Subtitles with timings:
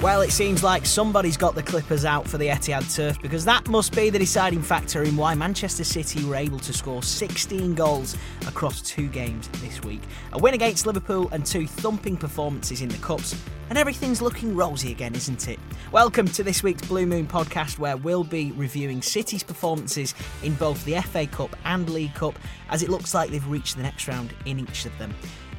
[0.00, 3.68] Well, it seems like somebody's got the Clippers out for the Etihad turf because that
[3.68, 8.16] must be the deciding factor in why Manchester City were able to score 16 goals
[8.46, 10.00] across two games this week.
[10.34, 13.34] A win against Liverpool and two thumping performances in the Cups,
[13.70, 15.58] and everything's looking rosy again, isn't it?
[15.90, 20.14] Welcome to this week's Blue Moon podcast where we'll be reviewing City's performances
[20.44, 22.38] in both the FA Cup and League Cup
[22.70, 25.12] as it looks like they've reached the next round in each of them.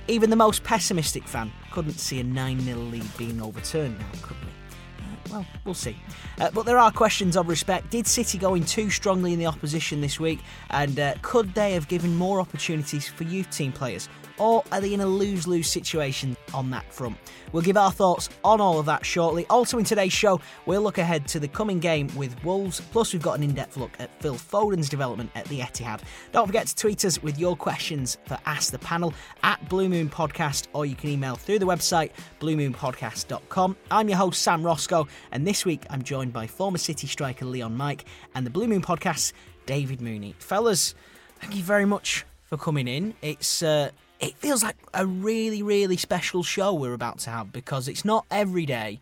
[0.10, 4.38] Even the most pessimistic fan couldn't see a 9 0 lead being overturned now, could
[4.42, 4.48] we?
[4.48, 5.96] Uh, well, we'll see.
[6.40, 7.92] Uh, but there are questions of respect.
[7.92, 10.40] Did City go in too strongly in the opposition this week?
[10.72, 14.10] And uh, could they have given more opportunities for youth team players?
[14.40, 17.18] Or are they in a lose lose situation on that front?
[17.52, 19.46] We'll give our thoughts on all of that shortly.
[19.50, 23.22] Also, in today's show, we'll look ahead to the coming game with Wolves, plus, we've
[23.22, 26.02] got an in depth look at Phil Foden's development at the Etihad.
[26.32, 30.10] Don't forget to tweet us with your questions for Ask the Panel at Blue Moon
[30.10, 33.76] Podcast, or you can email through the website bluemoonpodcast.com.
[33.92, 37.76] I'm your host, Sam Roscoe, and this week I'm joined by former City striker Leon
[37.76, 39.34] Mike and the Blue Moon Podcast's
[39.66, 40.36] David Mooney.
[40.40, 40.96] Fellas,
[41.40, 43.14] thank you very much for coming in.
[43.22, 43.64] It's.
[43.64, 48.04] Uh, it feels like a really, really special show we're about to have because it's
[48.04, 49.00] not every day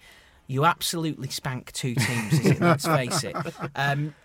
[0.47, 2.62] you absolutely spank two teams, is it?
[2.62, 3.36] Let's face it.
[3.75, 4.16] Um,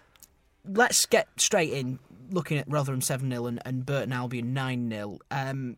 [0.65, 1.99] let's get straight in
[2.31, 5.19] looking at Rotherham 7 0 and, and Burton Albion 9 0.
[5.31, 5.77] Um,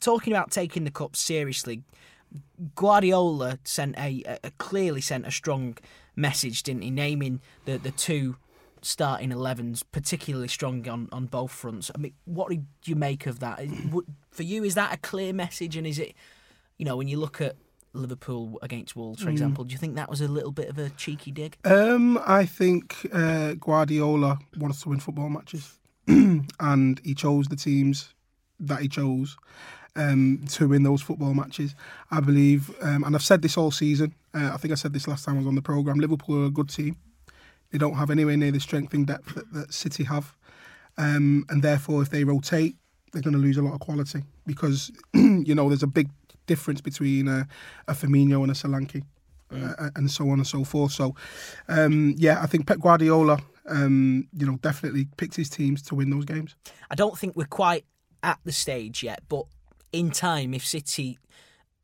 [0.00, 1.82] talking about taking the cup seriously,
[2.74, 5.76] Guardiola sent a, a, clearly sent a strong
[6.16, 6.90] message, didn't he?
[6.90, 8.36] Naming the, the two
[8.84, 11.90] starting 11s particularly strong on, on both fronts.
[11.94, 13.60] I mean, what do you make of that?
[14.30, 15.76] For you, is that a clear message?
[15.76, 16.14] And is it,
[16.76, 17.56] you know, when you look at
[17.92, 19.32] Liverpool against Wolves, for mm.
[19.32, 21.56] example, do you think that was a little bit of a cheeky dig?
[21.64, 28.12] Um, I think uh, Guardiola wants to win football matches, and he chose the teams
[28.60, 29.36] that he chose.
[29.96, 31.76] Um, to win those football matches.
[32.10, 34.12] I believe, um, and I've said this all season.
[34.34, 36.00] Uh, I think I said this last time I was on the program.
[36.00, 36.96] Liverpool are a good team.
[37.70, 40.34] They don't have anywhere near the strength and depth that, that City have.
[40.96, 42.76] Um, and therefore, if they rotate,
[43.12, 46.10] they're going to lose a lot of quality because, you know, there's a big
[46.46, 47.48] difference between a,
[47.88, 49.02] a Firmino and a Solanke.
[49.50, 49.78] Mm.
[49.78, 50.90] Uh, and so on and so forth.
[50.90, 51.14] So,
[51.68, 53.38] um, yeah, I think Pep Guardiola,
[53.68, 56.56] um, you know, definitely picked his teams to win those games.
[56.90, 57.84] I don't think we're quite
[58.22, 59.44] at the stage yet, but
[59.92, 61.18] in time, if City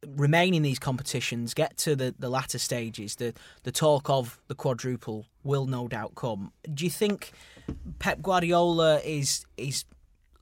[0.07, 4.55] remain in these competitions, get to the, the latter stages, the the talk of the
[4.55, 6.53] quadruple will no doubt come.
[6.73, 7.33] Do you think
[7.99, 9.85] Pep Guardiola is is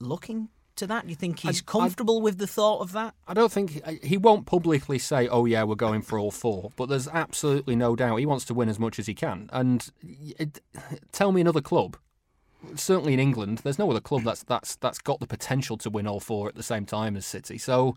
[0.01, 1.05] looking to that?
[1.05, 3.15] Do you think he's I, comfortable I, with the thought of that?
[3.27, 6.71] I don't think uh, he won't publicly say, "Oh yeah, we're going for all four,
[6.77, 9.51] but there's absolutely no doubt he wants to win as much as he can.
[9.53, 9.91] And
[10.39, 10.61] it,
[11.13, 11.97] tell me another club.
[12.75, 16.07] Certainly in England, there's no other club that's that's that's got the potential to win
[16.07, 17.57] all four at the same time as City.
[17.59, 17.97] So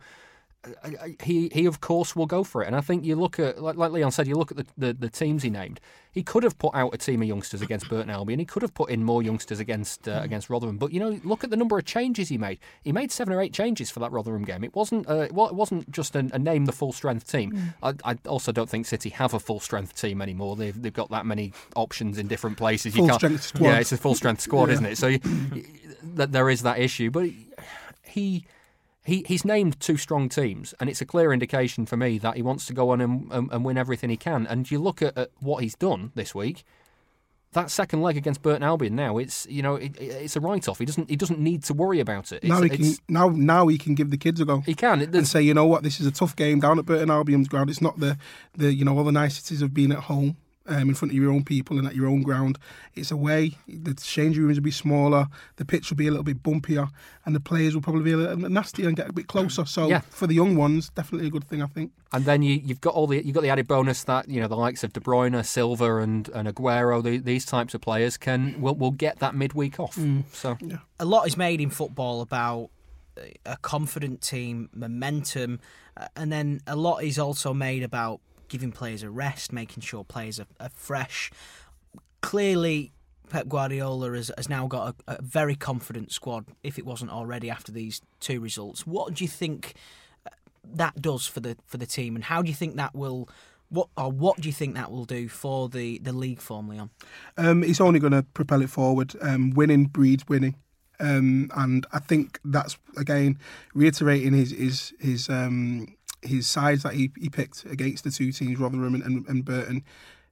[1.24, 2.68] he he of course will go for it.
[2.68, 4.94] And I think you look at like, like Leon said, you look at the, the,
[4.94, 5.80] the, teams he named.
[6.12, 8.38] He could have put out a team of youngsters against Burton Albion.
[8.38, 10.78] He could have put in more youngsters against uh, against Rotherham.
[10.78, 12.60] But you know, look at the number of changes he made.
[12.84, 14.64] He made seven or eight changes for that Rotherham game.
[14.64, 17.54] It wasn't uh, it wasn't just a, a name the full strength team.
[17.82, 17.98] Mm.
[18.06, 20.56] I, I, also don't think City have a full strength team anymore.
[20.56, 22.94] They've they've got that many options in different places.
[22.94, 23.68] Full you can't, strength squad.
[23.68, 24.74] Yeah, it's a full strength squad, yeah.
[24.74, 24.98] isn't it?
[24.98, 25.20] So you,
[26.16, 27.30] that there is that issue, but
[28.04, 28.46] he
[29.12, 32.42] he, he's named two strong teams, and it's a clear indication for me that he
[32.42, 34.48] wants to go on and, and, and win everything he can.
[34.48, 36.64] And you look at, at, what he's done this week.
[37.52, 40.80] That second leg against Burton Albion now it's you know it, it's a write off.
[40.80, 42.38] He doesn't he doesn't need to worry about it.
[42.44, 44.62] It's, now he can now now he can give the kids a go.
[44.62, 47.12] He can and say you know what this is a tough game down at Burton
[47.12, 47.70] Albion's ground.
[47.70, 48.18] It's not the
[48.54, 50.38] the you know all the niceties of being at home
[50.68, 52.58] um, in front of your own people and at your own ground.
[52.94, 53.58] It's away.
[53.68, 55.28] The changing rooms will be smaller.
[55.56, 56.90] The pitch will be a little bit bumpier,
[57.26, 59.66] and the players will probably be a little nastier and get a bit closer.
[59.66, 60.02] So Yeah.
[60.02, 61.92] for the young ones, definitely a good thing, I think.
[62.14, 64.48] And then you, you've got all the you've got the added bonus that you know
[64.48, 68.60] the likes of De Bruyne, Silva, and and Aguero, the, these types of players can
[68.62, 69.98] will will get that midweek off.
[70.34, 70.58] So
[71.00, 72.70] a lot is made in football about
[73.46, 75.60] a confident team, momentum,
[75.98, 78.20] uh, and then a lot is also made about
[78.52, 81.32] giving players a rest, making sure players are, are fresh.
[82.20, 82.92] Clearly,
[83.30, 87.50] Pep Guardiola has, has now got a, a very confident squad, if it wasn't already
[87.50, 88.86] after these two results.
[88.86, 89.74] What do you think
[90.26, 90.30] uh,
[90.76, 93.30] that does for the for the team, and how do you think that will?
[93.70, 96.90] What or what do you think that will do for the, the league form, Leon?
[97.38, 99.16] Um, it's only going to propel it forward.
[99.22, 100.56] Um, winning breeds winning,
[101.00, 103.40] um, and I think that's again
[103.74, 108.60] reiterating his his his um, his sides that he, he picked against the two teams,
[108.60, 109.84] Rotherham and, and, and Burton,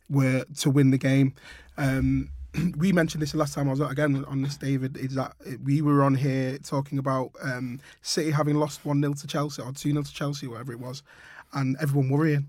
[0.09, 1.33] were to win the game.
[1.77, 2.30] Um,
[2.77, 4.97] we mentioned this the last time I was out again on this, David.
[4.97, 9.27] Is that we were on here talking about um, City having lost one 0 to
[9.27, 11.03] Chelsea or two 0 to Chelsea, whatever it was,
[11.53, 12.47] and everyone worrying.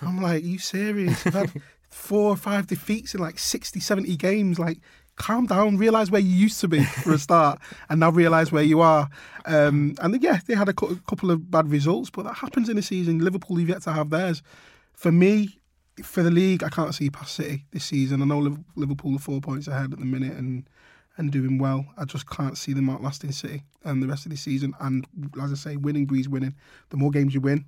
[0.00, 1.24] I'm like, are you serious?
[1.24, 1.52] You've had
[1.90, 4.58] four or five defeats in like 60, 70 games.
[4.58, 4.78] Like,
[5.16, 8.62] calm down, realise where you used to be for a start, and now realise where
[8.62, 9.08] you are.
[9.46, 12.78] Um, and yeah, they had a cou- couple of bad results, but that happens in
[12.78, 13.18] a season.
[13.18, 14.42] Liverpool have yet to have theirs.
[14.94, 15.58] For me,
[16.02, 18.22] for the league, I can't see past City this season.
[18.22, 20.68] I know Liverpool are four points ahead at the minute and
[21.16, 21.86] and doing well.
[21.96, 24.74] I just can't see them outlasting City and the rest of the season.
[24.80, 25.06] And
[25.40, 26.54] as I say, winning breeds winning.
[26.90, 27.66] The more games you win,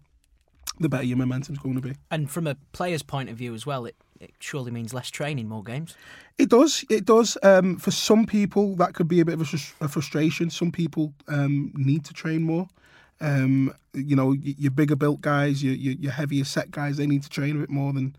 [0.80, 1.94] the better your momentum's going to be.
[2.10, 5.48] And from a player's point of view as well, it, it surely means less training,
[5.48, 5.94] more games.
[6.38, 6.84] It does.
[6.90, 7.38] It does.
[7.42, 10.50] Um, for some people, that could be a bit of a, a frustration.
[10.50, 12.68] Some people um, need to train more.
[13.20, 17.22] Um, you know, your bigger built guys, your, your your heavier set guys, they need
[17.22, 18.14] to train a bit more than,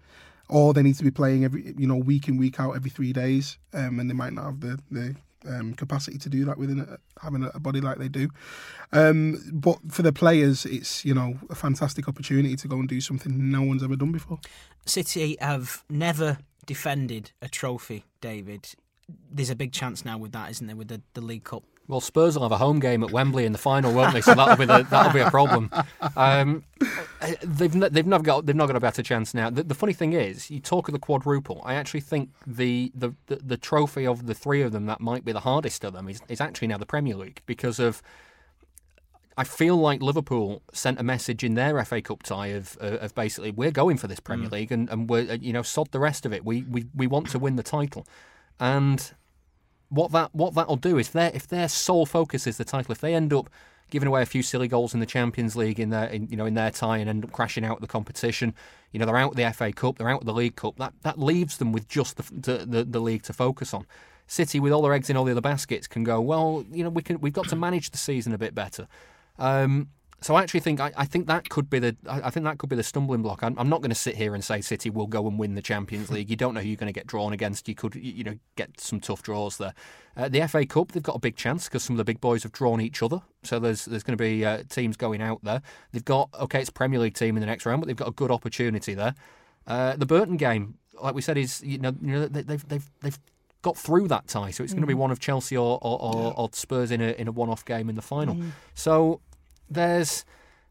[0.49, 3.13] or they need to be playing every you know week in week out every three
[3.13, 6.79] days, um, and they might not have the the um, capacity to do that within
[6.79, 8.29] a, having a, body like they do.
[8.91, 13.01] Um, but for the players, it's you know a fantastic opportunity to go and do
[13.01, 14.39] something no one's ever done before.
[14.85, 18.69] City have never defended a trophy, David.
[19.31, 21.63] There's a big chance now with that, isn't there, with the, the League Cup?
[21.87, 24.19] Well, Spurs will have a home game at Wembley in the final, won't they?
[24.19, 25.71] So that'll be the, that'll be a problem.
[26.17, 26.63] Um,
[27.43, 29.49] they've they've never got they've not got a better chance now.
[29.49, 31.61] The, the funny thing is, you talk of the quadruple.
[31.63, 35.23] I actually think the, the, the, the trophy of the three of them that might
[35.23, 38.01] be the hardest of them is, is actually now the Premier League because of.
[39.39, 43.13] I feel like Liverpool sent a message in their FA Cup tie of uh, of
[43.13, 46.25] basically we're going for this Premier League and, and we're you know sod the rest
[46.25, 46.43] of it.
[46.43, 48.07] We we we want to win the title,
[48.59, 49.13] and
[49.89, 52.99] what that what that'll do is their if their sole focus is the title, if
[52.99, 53.49] they end up
[53.89, 56.45] giving away a few silly goals in the Champions League in their in, you know
[56.45, 58.53] in their tie and end up crashing out of the competition,
[58.91, 60.75] you know they're out of the FA Cup, they're out of the League Cup.
[60.77, 63.85] That that leaves them with just the the, the, league to focus on.
[64.29, 66.65] City with all their eggs in all the other baskets can go well.
[66.71, 68.87] You know we can we've got to manage the season a bit better.
[69.39, 69.89] Um,
[70.19, 72.69] so I actually think I, I think that could be the I, think that could
[72.69, 73.43] be the stumbling block.
[73.43, 75.61] I'm, I'm not going to sit here and say City will go and win the
[75.61, 76.29] Champions League.
[76.29, 77.67] You don't know who you're going to get drawn against.
[77.69, 79.73] You could you know get some tough draws there.
[80.15, 82.41] Uh, the FA Cup they've got a big chance because some of the big boys
[82.43, 83.21] have drawn each other.
[83.43, 85.61] So there's there's going to be uh, teams going out there.
[85.91, 88.11] They've got okay it's Premier League team in the next round, but they've got a
[88.13, 89.13] good opportunity there.
[89.67, 92.89] Uh, the Burton game, like we said, is you know, you know they- they've they've
[93.01, 93.19] they've
[93.61, 96.33] got through that tie, so it's going to be one of Chelsea or or, or,
[96.37, 98.35] or Spurs in a in a one off game in the final.
[98.73, 99.19] So
[99.69, 100.25] there's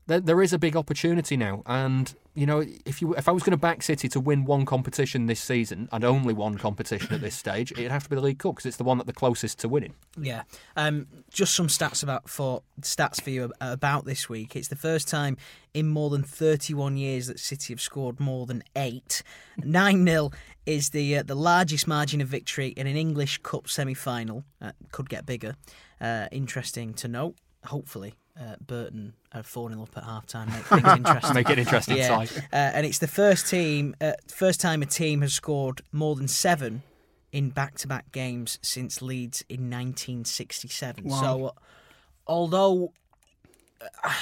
[0.07, 3.43] there, there is a big opportunity now, and you know if you if I was
[3.43, 7.21] going to back City to win one competition this season and only one competition at
[7.21, 9.13] this stage, it'd have to be the League Cup because it's the one that they're
[9.13, 9.95] closest to winning.
[10.21, 10.43] Yeah.
[10.77, 14.55] Um, just some stats about for stats for you about this week.
[14.55, 15.37] It's the first time
[15.75, 19.23] in more than 31 years that City have scored more than eight.
[19.59, 20.31] Nine 0
[20.67, 24.45] is the uh, the largest margin of victory in an English Cup semi final.
[24.63, 25.57] Uh, could get bigger.
[26.01, 27.35] Uh, interesting to note.
[27.65, 28.15] Hopefully.
[28.39, 30.51] Uh, Burton are 4 0 up at half time.
[30.51, 31.35] Make things interesting.
[31.35, 35.23] Make it interesting Yeah, uh, and it's the first team, uh, first time a team
[35.23, 36.83] has scored more than seven
[37.33, 41.05] in back-to-back games since Leeds in 1967.
[41.05, 41.21] Wow.
[41.21, 41.51] So, uh,
[42.27, 42.93] although
[43.81, 44.13] uh,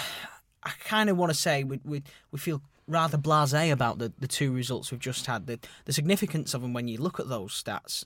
[0.62, 4.28] I kind of want to say we, we we feel rather blasé about the, the
[4.28, 7.62] two results we've just had, the the significance of them when you look at those
[7.62, 8.04] stats,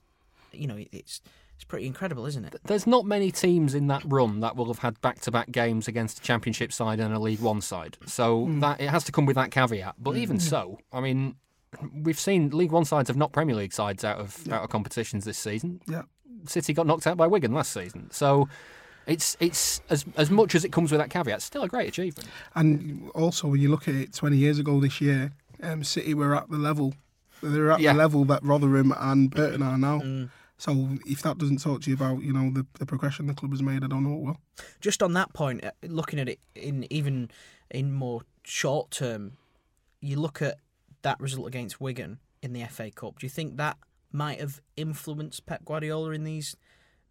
[0.52, 1.20] you know, it, it's
[1.58, 2.54] it's pretty incredible, isn't it?
[2.62, 6.22] There's not many teams in that run that will have had back-to-back games against a
[6.22, 7.96] Championship side and a League One side.
[8.06, 9.96] So that it has to come with that caveat.
[9.98, 11.34] But even so, I mean,
[11.92, 15.24] we've seen League One sides have knocked Premier League sides out of out of competitions
[15.24, 15.80] this season.
[15.88, 16.02] Yeah.
[16.46, 18.08] City got knocked out by Wigan last season.
[18.12, 18.48] So
[19.08, 21.88] it's it's as as much as it comes with that caveat, it's still a great
[21.88, 22.28] achievement.
[22.54, 26.36] And also, when you look at it, 20 years ago this year, um, City were
[26.36, 26.94] at the level
[27.42, 27.94] They're at Yeah.
[27.94, 29.98] the level that Rotherham and Burton are now.
[30.00, 30.30] Mm.
[30.58, 33.52] So if that doesn't talk to you about you know the, the progression the club
[33.52, 34.40] has made, I don't know what will.
[34.80, 37.30] Just on that point, uh, looking at it in even
[37.70, 39.32] in more short term,
[40.00, 40.56] you look at
[41.02, 43.18] that result against Wigan in the FA Cup.
[43.20, 43.76] Do you think that
[44.10, 46.56] might have influenced Pep Guardiola in these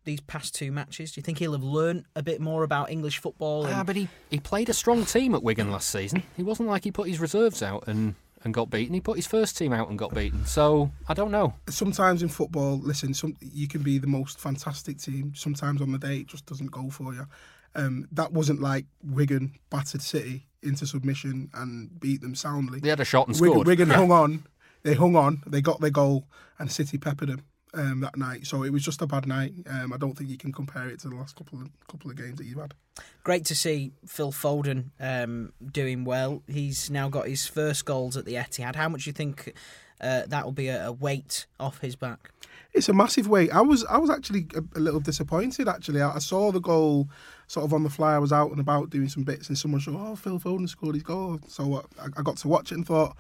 [0.04, 1.14] these past two matches?
[1.14, 3.66] Do you think he'll have learned a bit more about English football?
[3.66, 6.24] Ah, And, but he, he played a strong team at Wigan last season.
[6.36, 8.16] He wasn't like he put his reserves out and,
[8.48, 8.94] and got beaten.
[8.96, 10.46] He put his first team out and got beaten.
[10.46, 11.54] So I don't know.
[11.70, 15.34] Sometimes in football, listen, some you can be the most fantastic team.
[15.36, 17.28] Sometimes on the day it just doesn't go for you.
[17.76, 22.80] Um, that wasn't like Wigan battered City into submission and beat them soundly.
[22.80, 23.68] They had a shot and Wigan, scored.
[23.68, 23.96] Wigan Yeah.
[23.98, 24.44] hung on.
[24.84, 25.44] They hung on.
[25.46, 26.28] They got their goal,
[26.58, 27.44] and City peppered them
[27.78, 28.46] um, that night.
[28.46, 29.54] So it was just a bad night.
[29.70, 32.18] Um, I don't think you can compare it to the last couple of couple of
[32.18, 32.74] games that you've had.
[33.24, 36.44] great to see Phil Foden um, doing well.
[36.48, 38.76] He's now got his first goals at the Etihad.
[38.76, 39.54] How much do you think
[40.02, 42.32] uh, that will be a, a weight off his back?
[42.74, 43.52] It's a massive weight.
[43.52, 45.68] I was I was actually a, a little disappointed.
[45.68, 47.10] Actually, I, I saw the goal
[47.48, 48.16] sort of on the fly.
[48.16, 50.96] I was out and about doing some bits, and someone showed, "Oh, Phil Foden scored
[50.96, 53.16] his goal." So I, I got to watch it and thought,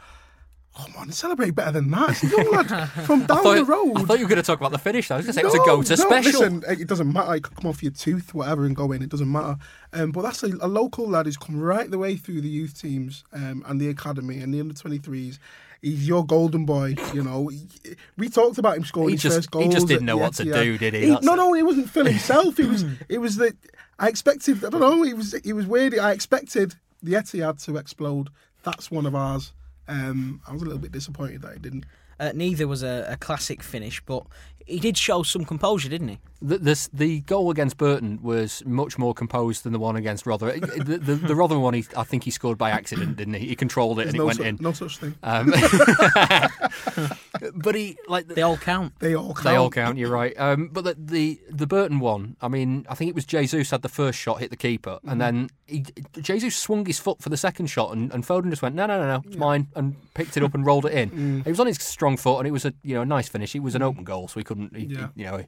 [0.77, 3.93] "Come on, celebrate better than that." It's young lad from down thought, the road.
[3.97, 5.09] I thought you were going to talk about the finish.
[5.11, 6.39] I was going to say it was a No, go to no, special.
[6.41, 7.35] Listen, it doesn't matter.
[7.35, 9.01] It could come off your tooth, whatever, and go in.
[9.01, 9.57] It doesn't matter.
[9.93, 12.79] Um, but that's a, a local lad who's come right the way through the youth
[12.79, 15.39] teams um, and the academy and the under 23s.
[15.81, 17.51] He's your golden boy, you know.
[18.17, 20.43] We talked about him scoring He his just- first he just didn't know what to
[20.43, 21.09] do, did he?
[21.11, 21.37] That's no, it.
[21.37, 22.59] no, it wasn't Phil himself.
[22.59, 23.55] It was, it was that
[23.99, 24.65] I expected.
[24.65, 25.03] I don't know.
[25.03, 25.97] It was, it was weird.
[25.97, 28.29] I expected the Etihad to explode.
[28.63, 29.53] That's one of ours.
[29.87, 31.85] Um, I was a little bit disappointed that it didn't.
[32.19, 34.25] Uh, neither was a, a classic finish, but
[34.65, 36.19] he did show some composure, didn't he?
[36.39, 40.59] The, this, the goal against Burton was much more composed than the one against Rotherham.
[40.59, 43.47] the, the, the Rotherham one, he, I think he scored by accident, didn't he?
[43.47, 44.57] He controlled it There's and it went su- in.
[44.61, 45.15] no such thing.
[45.23, 45.51] Um,
[47.55, 48.93] but he like They all count.
[48.99, 49.43] They all count.
[49.43, 49.97] They all count.
[49.97, 50.33] You're right.
[50.39, 53.81] Um, but the, the the Burton one, I mean, I think it was Jesus had
[53.81, 55.11] the first shot, hit the keeper, Mm.
[55.11, 55.85] and then he,
[56.21, 58.99] Jesus swung his foot for the second shot, and, and Foden just went, no, no,
[58.99, 61.09] no, no, it's mine, and picked it up and rolled it in.
[61.09, 61.43] Mm.
[61.45, 63.55] He was on his strong foot, and it was a you know a nice finish.
[63.55, 64.75] It was an open goal, so he couldn't.
[64.75, 65.07] He, he- Yeah.
[65.15, 65.43] you know,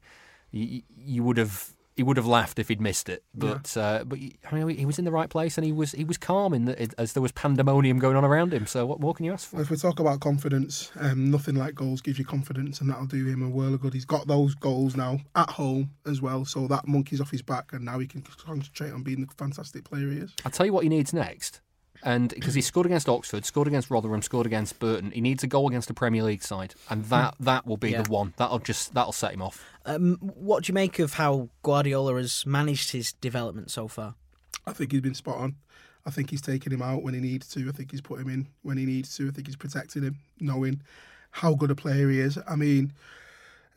[0.52, 1.74] you, you would have.
[1.96, 4.86] He would have laughed if he'd missed it, but uh, but he- I mean, he
[4.86, 7.22] was in the right place and he was he was calm in the, as there
[7.22, 8.66] was pandemonium going on around him.
[8.68, 9.60] So what more can you ask for?
[9.60, 13.26] If we talk about confidence, um, nothing like goals gives you confidence, and that'll do
[13.26, 13.94] him a world of good.
[13.94, 17.74] He's got those goals now at home as well, so that monkey's off his back,
[17.74, 20.34] and now he can concentrate on being the fantastic player he is.
[20.46, 21.60] I'll tell you what he needs next.
[22.04, 25.48] And because he scored against Oxford, scored against Rotherham, scored against Burton, he needs a
[25.48, 28.04] goal against a Premier League side, and that that will be Yeah.
[28.04, 28.34] the one.
[28.38, 29.66] That'll just that'll set him off.
[29.86, 34.16] Um, what do you make of how Guardiola has managed his development so far?
[34.66, 35.56] I think he's been spot on.
[36.06, 37.68] I think he's taken him out when he needs to.
[37.68, 39.28] I think he's put him in when he needs to.
[39.28, 40.82] I think he's protected him, knowing
[41.32, 42.38] how good a player he is.
[42.48, 42.94] I mean,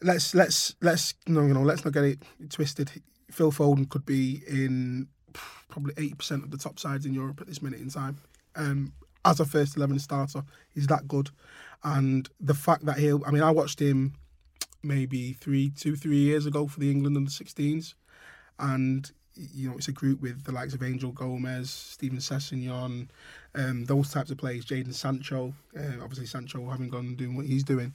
[0.01, 2.91] let's let's let's no no let's not get it twisted.
[3.31, 5.09] Phil Foden could be in
[5.69, 8.19] probably eighty percent of the top sides in Europe at this minute in time.
[8.57, 8.93] Um,
[9.25, 10.43] as a first eleven starter,
[10.75, 11.31] he's that good,
[11.85, 13.23] and the fact that he'll.
[13.27, 14.15] I mean, I watched him
[14.83, 17.95] maybe three, two, three years ago for the England under 16s,
[18.59, 23.09] and you know it's a group with the likes of Angel Gomes, Steven Sessegnon,
[23.55, 24.67] um, those types of players.
[24.67, 27.95] Jadon Sancho, uh, obviously Sancho having gone and doing what he's doing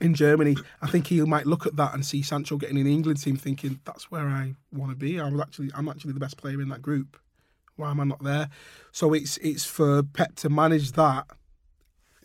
[0.00, 0.56] in Germany.
[0.82, 3.36] I think he might look at that and see Sancho getting in the England team,
[3.36, 5.20] thinking that's where I want to be.
[5.20, 7.18] I was actually, I'm actually the best player in that group.
[7.76, 8.48] Why am I not there?
[8.92, 11.26] So it's it's for Pep to manage that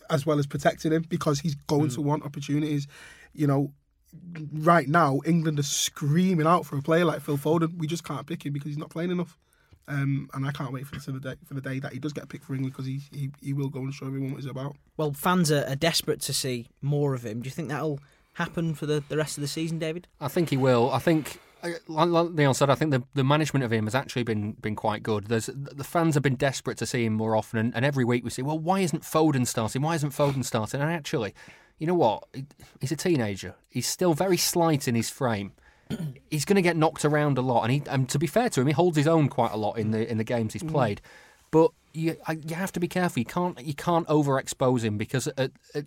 [0.10, 1.96] as well as protecting him because he's going mm.
[1.96, 2.88] to want opportunities.
[3.34, 3.74] You know,
[4.54, 7.78] right now England are screaming out for a player like Phil Foden.
[7.78, 9.38] We just can't pick him because he's not playing enough.
[9.88, 12.30] Um, and I can't wait for the day for the day that he does get
[12.30, 14.76] picked for England because he, he he will go and show everyone what he's about.
[14.96, 17.42] Well, fans are, are desperate to see more of him.
[17.42, 18.00] Do you think that'll
[18.34, 20.08] happen for the, the rest of the season, David?
[20.20, 20.92] I think he will.
[20.92, 23.96] I think, uh, like like Leon said, I think the, the management of him has
[23.96, 25.28] actually been been quite good.
[25.28, 28.24] There's the fans have been desperate to see him more often, and, and every week
[28.24, 29.82] we see, well, why isn't Foden starting?
[29.82, 30.80] Why isn't Foden starting?
[30.80, 31.34] And actually,
[31.80, 32.24] you know what?
[32.80, 33.56] He's a teenager.
[33.68, 35.54] He's still very slight in his frame.
[36.30, 38.62] He's going to get knocked around a lot, and he, and to be fair to
[38.62, 41.02] him, he holds his own quite a lot in the in the games he's played.
[41.52, 43.20] But you I, you have to be careful.
[43.20, 45.86] You can't you can't overexpose him because at, at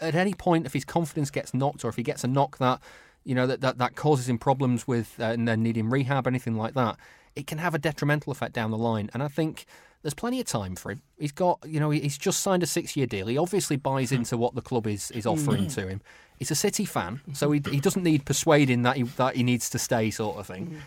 [0.00, 2.80] at any point if his confidence gets knocked or if he gets a knock that
[3.24, 6.56] you know that that, that causes him problems with uh, and then needing rehab anything
[6.56, 6.96] like that
[7.36, 9.64] it can have a detrimental effect down the line and i think
[10.02, 12.96] there's plenty of time for him he's got you know he's just signed a six
[12.96, 14.16] year deal he obviously buys hmm.
[14.16, 15.68] into what the club is is offering hmm.
[15.68, 16.00] to him
[16.38, 19.70] he's a city fan so he, he doesn't need persuading that he that he needs
[19.70, 20.78] to stay sort of thing hmm.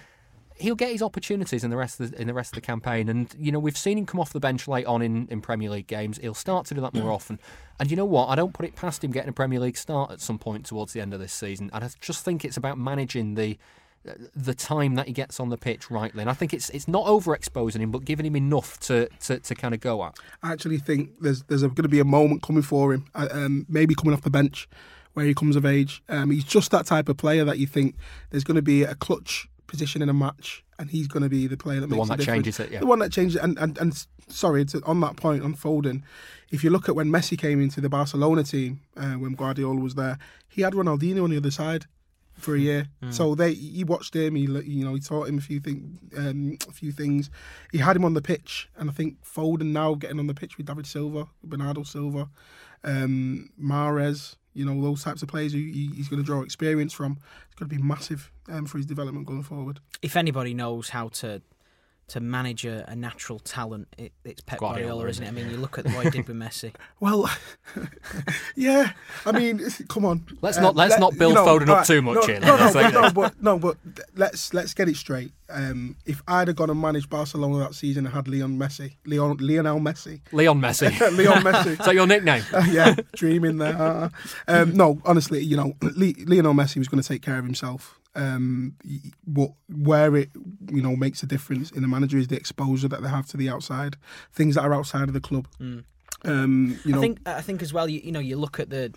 [0.55, 3.09] he'll get his opportunities in the rest of the, in the rest of the campaign.
[3.09, 5.69] And you know, we've seen him come off the bench late on in, in Premier
[5.69, 6.17] League games.
[6.17, 7.39] He'll start to do that more often.
[7.77, 8.27] And you know what?
[8.29, 10.93] I don't put it past him getting a Premier League start at some point towards
[10.93, 11.69] the end of this season.
[11.73, 13.57] And I just think it's about managing the
[14.35, 16.21] the time that he gets on the pitch rightly.
[16.21, 19.55] And I think it's it's not overexposing him, but giving him enough to, to, to
[19.55, 20.17] kind of go at.
[20.43, 23.65] I actually think there's there's going to be a moment coming for him, uh, um,
[23.69, 24.67] maybe coming off the bench,
[25.13, 26.03] where he comes of age.
[26.09, 27.95] Um, he's just that type of player that you think
[28.29, 31.47] there's going to be a clutch position in a match, and he's going to be
[31.47, 32.37] the player that the makes one that difference.
[32.37, 32.71] changes it.
[32.71, 33.43] Yeah, The one that changes it.
[33.43, 36.03] And, and, and sorry, to, on that point, on Foden,
[36.51, 39.95] if you look at when Messi came into the Barcelona team, uh, when Guardiola was
[39.95, 41.87] there, he had Ronaldinho on the other side
[42.45, 42.87] for a year.
[43.09, 44.35] So they, he watched him.
[44.35, 45.99] He, you know, he taught him a few things.
[46.17, 47.29] Um, a few things.
[47.71, 50.57] He had him on the pitch, and I think Foden now getting on the pitch
[50.57, 52.29] with David Silva, Bernardo Silva,
[52.83, 54.35] um, Mahrez.
[54.53, 57.19] You know, those types of players who he, he's going to draw experience from.
[57.47, 59.81] It's going to be massive um, for his development going forward.
[60.01, 61.41] If anybody knows how to
[62.07, 65.27] to manage a, a natural talent, it, it's Pep Guardiola, Guardiola, isn't it?
[65.27, 66.71] I mean, you look at what he did with Messi.
[66.99, 67.29] Well,
[68.55, 68.91] yeah.
[69.25, 70.25] I mean, come on.
[70.41, 73.11] Let's not- let's not build Foden up too much no, here, No, no, but, no,
[73.11, 73.77] but no, but
[74.15, 75.31] let's let's get it straight.
[75.49, 79.37] Um, if I'd have gone and managed Barcelona that season and had Leon Messi, Leon
[79.39, 80.99] Lionel Messi, Leon Messi.
[81.17, 81.67] Leon Messi.
[81.71, 82.43] Is that your nickname?
[82.69, 83.77] yeah, dreaming there.
[83.77, 84.09] Uh,
[84.47, 87.99] um, no, honestly, you know, Le- Lionel Messi was going to take care of himself.
[88.15, 88.75] Um,
[89.25, 90.29] what where it
[90.71, 93.37] you know makes a difference in the manager is the exposure that they have to
[93.37, 93.97] the outside,
[94.31, 95.47] things that are outside of the club.
[96.23, 97.87] Um, you know, I think I think as well.
[97.89, 98.93] You, you know, you look at the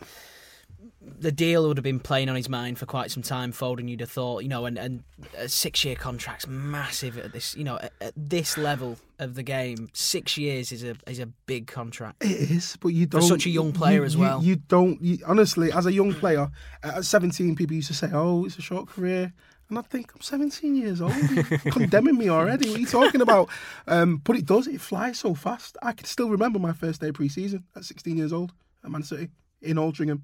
[1.00, 3.52] the deal would have been playing on his mind for quite some time.
[3.52, 5.04] Foden, you'd have thought, you know, and and
[5.36, 9.42] a six year contract's massive at this, you know, at, at this level of the
[9.44, 9.88] game.
[9.92, 12.24] Six years is a is a big contract.
[12.24, 13.22] It is, but you don't.
[13.22, 14.42] such a young player you- as you- well.
[14.42, 15.00] You, don't.
[15.00, 16.50] You, honestly, as a young player,
[16.82, 19.32] at 17, people used to say, "Oh, it's a short career,"
[19.70, 21.14] and I think I'm 17 years old.
[21.30, 22.68] You're condemning me already.
[22.70, 23.48] What are you talking about?
[23.86, 24.66] Um, but it does.
[24.66, 25.76] It flies so fast.
[25.80, 28.52] I can still remember my first day pre-season at 16 years old
[28.84, 29.28] at Man City
[29.62, 30.22] in Altrincham.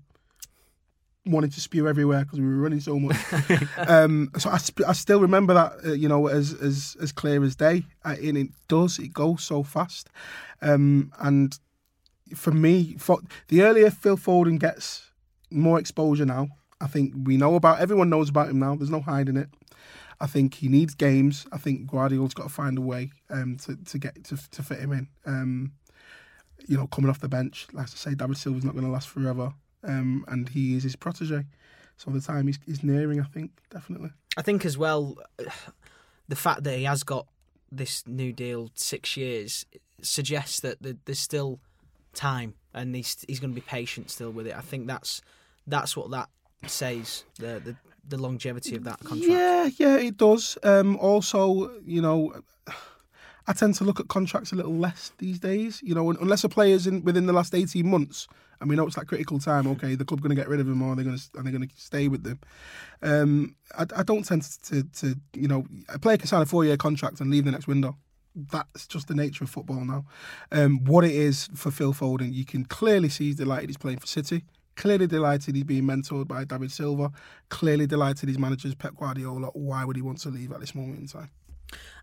[1.27, 3.17] Wanting to spew everywhere because we were running so much.
[3.89, 7.43] um, so I, sp- I still remember that, uh, you know, as as as clear
[7.43, 7.85] as day.
[8.05, 8.99] Uh, and it does.
[8.99, 10.11] It goes so fast.
[10.61, 11.59] Um, and
[12.35, 15.11] for me, for, the earlier Phil Foden gets
[15.51, 16.49] more exposure now,
[16.81, 17.81] I think we know about.
[17.81, 18.75] Everyone knows about him now.
[18.75, 19.49] There's no hiding it.
[20.21, 21.47] I think he needs games.
[21.53, 24.79] I think Guardiola's got to find a way um, to to get to, to fit
[24.79, 25.09] him in.
[25.27, 25.73] Um,
[26.67, 29.09] you know, coming off the bench, like I say, David Silva's not going to last
[29.09, 29.53] forever,
[29.85, 31.45] um, and he is his protege.
[31.97, 34.11] So the time is, is nearing, I think, definitely.
[34.37, 35.17] I think as well,
[36.29, 37.27] the fact that he has got
[37.71, 39.67] this new deal six years
[40.01, 41.61] suggests that there's still
[42.15, 44.57] time, and he's he's going to be patient still with it.
[44.57, 45.23] I think that's
[45.67, 46.29] that's what that
[46.67, 47.77] says the the,
[48.09, 49.31] the longevity of that contract.
[49.31, 50.59] Yeah, yeah, it does.
[50.63, 52.35] Um, also, you know,
[53.47, 55.81] I tend to look at contracts a little less these days.
[55.83, 58.27] You know, unless a player's in within the last eighteen months,
[58.61, 59.67] and we know it's that critical time.
[59.67, 61.53] Okay, the club going to get rid of him, or they're going to and they're
[61.53, 62.41] going to stay with them.
[63.03, 66.65] Um, I, I don't tend to, to, you know, a player can sign a four
[66.65, 67.97] year contract and leave the next window.
[68.35, 70.07] That's just the nature of football now.
[70.51, 73.99] Um, what it is for Phil Foden, you can clearly see he's delighted he's playing
[73.99, 74.45] for City.
[74.77, 77.13] Clearly delighted he's being mentored by David Silva.
[77.49, 79.49] Clearly delighted his manager's Pep Guardiola.
[79.53, 81.31] Why would he want to leave at this moment in time?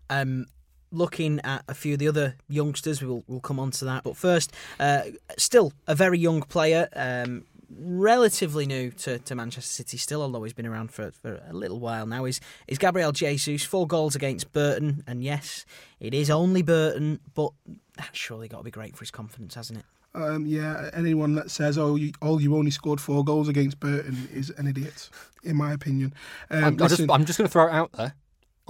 [0.08, 0.46] Um,
[0.92, 4.04] looking at a few of the other youngsters, we'll we'll come on to that.
[4.04, 5.02] But first, uh,
[5.36, 7.44] still a very young player, um,
[7.76, 9.96] relatively new to, to Manchester City.
[9.96, 13.64] Still, although he's been around for, for a little while now, is is Gabriel Jesus.
[13.64, 15.64] Four goals against Burton, and yes,
[15.98, 17.52] it is only Burton, but
[17.96, 19.84] that's surely got to be great for his confidence, hasn't it?
[20.14, 24.28] Um, yeah, anyone that says, "Oh, you, oh, you only scored four goals against Burton,"
[24.32, 25.08] is an idiot,
[25.42, 26.12] in my opinion.
[26.50, 28.14] Um, I'm, I just, I'm just going to throw it out there.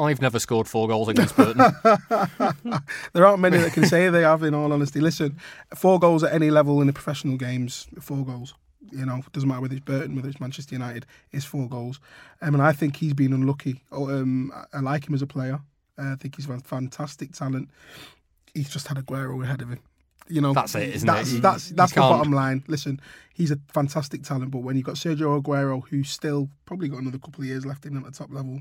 [0.03, 1.73] I've never scored four goals against Burton.
[3.13, 4.43] there aren't many that can say they have.
[4.43, 5.39] In all honesty, listen,
[5.75, 8.55] four goals at any level in the professional games, four goals.
[8.91, 12.01] You know, doesn't matter whether it's Burton, whether it's Manchester United, it's four goals.
[12.43, 13.83] Um, and I think he's been unlucky.
[13.93, 15.61] Oh, um, I like him as a player.
[15.99, 17.71] Uh, I think he's a fantastic talent.
[18.55, 19.81] He's just had Aguero ahead of him.
[20.29, 21.43] You know, That's it, isn't that's, it?
[21.43, 22.65] That's that's the bottom line.
[22.67, 23.01] Listen,
[23.35, 27.19] he's a fantastic talent, but when you've got Sergio Aguero, who's still probably got another
[27.19, 28.61] couple of years left in him at the top level,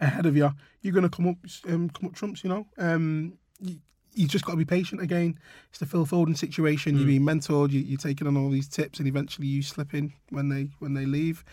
[0.00, 0.50] ahead of you,
[0.82, 1.36] you're going to come up,
[1.68, 2.42] um, come up trumps.
[2.44, 3.76] You know, um, you,
[4.14, 5.38] you just got to be patient again.
[5.70, 6.96] It's the Phil Foden situation.
[6.96, 7.70] You're being mentored.
[7.70, 10.94] You, you're taking on all these tips, and eventually you slip in when they when
[10.94, 11.44] they leave.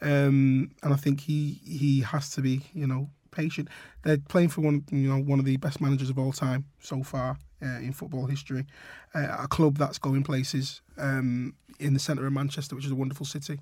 [0.00, 3.68] Um, and I think he he has to be, you know, patient.
[4.02, 7.02] They're playing for one, you know, one of the best managers of all time so
[7.02, 8.66] far uh, in football history.
[9.14, 12.96] Uh, a club that's going places um, in the centre of Manchester, which is a
[12.96, 13.60] wonderful city.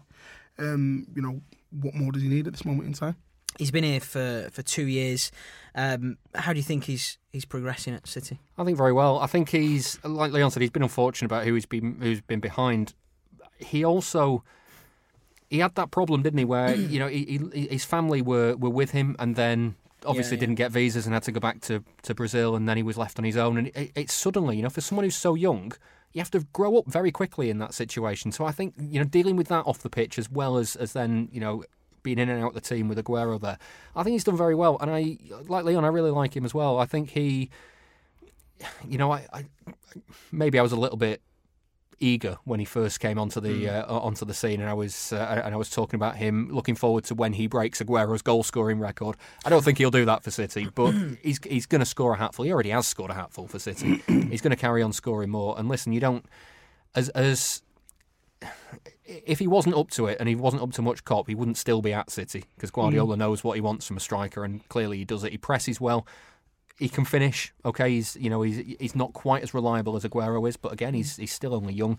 [0.58, 1.40] Um, you know,
[1.70, 3.16] what more does he need at this moment in time?
[3.58, 5.30] He's been here for, for two years.
[5.74, 8.38] Um, how do you think he's he's progressing at City?
[8.58, 9.18] I think very well.
[9.18, 10.60] I think he's like Leon said.
[10.60, 12.94] He's been unfortunate about who he's been who's been behind.
[13.58, 14.44] He also
[15.50, 16.44] he had that problem, didn't he?
[16.44, 20.36] Where you know he, he, his family were were with him, and then obviously Yeah,
[20.36, 20.40] yeah.
[20.40, 22.96] didn't get visas and had to go back to, to Brazil, and then he was
[22.98, 23.56] left on his own.
[23.58, 25.72] And it, it's suddenly, you know, for someone who's so young,
[26.12, 28.30] you have to grow up very quickly in that situation.
[28.32, 30.92] So I think you know dealing with that off the pitch as well as as
[30.92, 31.64] then you know
[32.04, 33.58] being in and out of the team with Aguero there,
[33.96, 34.78] I think he's done very well.
[34.80, 36.78] And I like Leon, I really like him as well.
[36.78, 37.50] I think he,
[38.88, 39.44] you know, I, I
[40.30, 41.20] maybe I was a little bit
[42.00, 45.42] eager when he first came onto the uh, onto the scene, and I was uh,
[45.44, 48.78] and I was talking about him looking forward to when he breaks Aguero's goal scoring
[48.78, 49.16] record.
[49.44, 52.16] I don't think he'll do that for City, but he's he's going to score a
[52.16, 52.44] hatful.
[52.44, 54.02] He already has scored a hatful for City.
[54.06, 55.58] he's going to carry on scoring more.
[55.58, 56.24] And listen, you don't
[56.94, 57.62] as as
[59.04, 61.56] if he wasn't up to it and he wasn't up to much cop, he wouldn't
[61.56, 63.18] still be at City because Guardiola mm.
[63.18, 65.32] knows what he wants from a striker, and clearly he does it.
[65.32, 66.06] He presses well.
[66.78, 67.52] He can finish.
[67.64, 70.94] Okay, he's you know he's he's not quite as reliable as Aguero is, but again
[70.94, 71.20] he's mm.
[71.20, 71.98] he's still only young,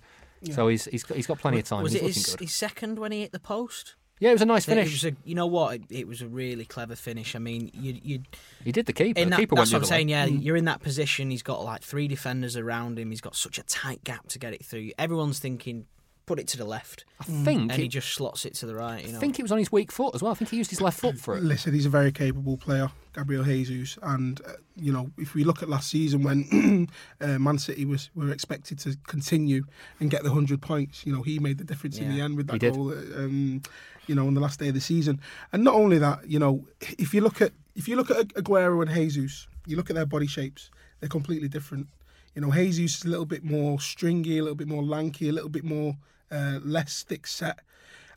[0.52, 1.84] so he's he's got, he's got plenty of time.
[1.84, 3.96] Was he's it his, his second when he hit the post?
[4.20, 5.04] Yeah, it was a nice finish.
[5.04, 5.76] a, you know what?
[5.76, 7.36] It, it was a really clever finish.
[7.36, 8.24] I mean, you you
[8.64, 9.20] He did the keeper.
[9.20, 9.98] in the keeper that's what I'm other way.
[9.98, 10.10] saying.
[10.10, 10.42] Yeah, mm.
[10.42, 11.30] you're in that position.
[11.30, 13.10] He's got like three defenders around him.
[13.10, 14.92] He's got such a tight gap to get it through.
[14.98, 15.88] Everyone's thinking,
[16.26, 19.06] put it to the left, I think and he just slots it to the right.
[19.06, 20.32] You know, I think it was on his weak foot as well.
[20.32, 21.44] I think he used his left foot for it.
[21.44, 25.62] Listen, he's a very capable player, Gabriel Jesus, and uh, you know if we look
[25.62, 26.90] at last season when
[27.22, 29.66] uh, Man City was were expected to continue
[30.00, 32.48] and get the hundred points, you know he made the difference in the end with
[32.48, 32.74] that did.
[32.74, 32.92] goal.
[32.92, 33.62] uh, Um,
[34.08, 35.20] you know, on the last day of the season,
[35.52, 36.68] and not only that, you know,
[37.00, 40.06] if you look at if you look at Aguero and Jesus, you look at their
[40.06, 41.88] body shapes, they're completely different.
[42.36, 45.32] You know, Jesus is a little bit more stringy, a little bit more lanky, a
[45.32, 45.98] little bit more
[46.36, 47.60] uh, less thick set.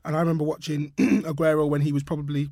[0.04, 2.50] And I remember watching Aguero when he was probably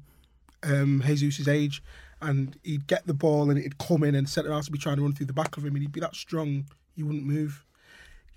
[0.62, 1.83] um, Jesus' age,
[2.20, 4.96] and he'd get the ball and it'd come in and centre half to be trying
[4.96, 7.64] to run through the back of him, and he'd be that strong, he wouldn't move.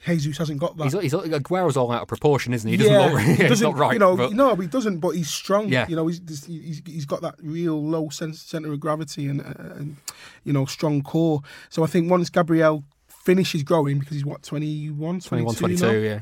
[0.06, 0.94] Jesus hasn't got that.
[0.94, 2.78] He's, he's Aguero's all out of proportion, isn't he?
[2.78, 3.22] He doesn't yeah, look.
[3.38, 3.94] he doesn't- not right.
[3.94, 5.00] You know, but no, he doesn't.
[5.00, 5.68] But he's strong.
[5.68, 5.88] Yeah.
[5.90, 9.76] you know, he's he's, he's got that real low sense, center of gravity and, uh,
[9.76, 9.98] and
[10.46, 11.42] you know strong core.
[11.70, 15.92] So I think once Gabriel finishes growing, because he's what 21, 21, 22 22, now?
[15.92, 16.20] yeah.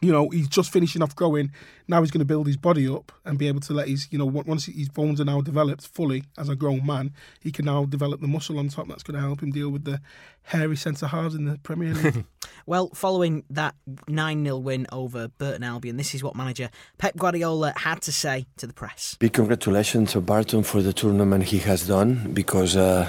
[0.00, 1.50] You know, he's just finishing off growing.
[1.88, 4.18] Now he's going to build his body up and be able to let his, you
[4.18, 7.84] know, once his bones are now developed fully as a grown man, he can now
[7.84, 8.88] develop the muscle on top.
[8.88, 10.00] That's going to help him deal with the
[10.42, 12.24] hairy centre halves in the Premier League.
[12.68, 13.76] Well, following that
[14.08, 18.46] 9 0 win over Burton Albion, this is what manager Pep Guardiola had to say
[18.56, 19.16] to the press.
[19.20, 23.08] Big congratulations to Barton for the tournament he has done because uh,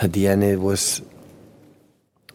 [0.00, 1.02] at the end it was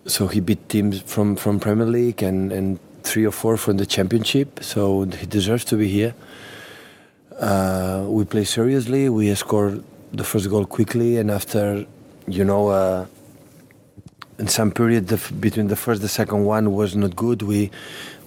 [0.05, 3.85] so he beat teams from, from Premier League and, and three or four from the
[3.85, 6.13] Championship, so he deserves to be here.
[7.39, 9.09] Uh, we play seriously.
[9.09, 11.85] We scored the first goal quickly, and after,
[12.27, 13.05] you know, uh,
[14.39, 17.41] in some period the, between the first the second one was not good.
[17.41, 17.71] We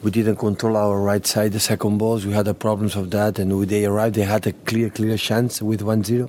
[0.03, 1.53] we didn't control our right side.
[1.53, 4.47] The second balls we had the problems of that, and when they arrived, they had
[4.47, 6.29] a clear clear chance with 1-0.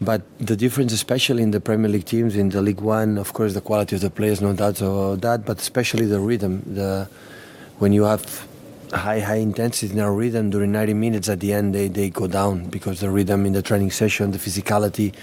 [0.00, 3.54] But the difference, especially in the Premier League teams, in the League One, of course,
[3.54, 5.46] the quality of the players, no doubt about that.
[5.46, 6.62] But especially the rhythm.
[6.66, 7.08] The
[7.78, 8.46] when you have
[8.92, 12.26] high high intensity in our rhythm during 90 minutes, at the end they, they go
[12.26, 15.14] down because the rhythm in the training session, the physicality,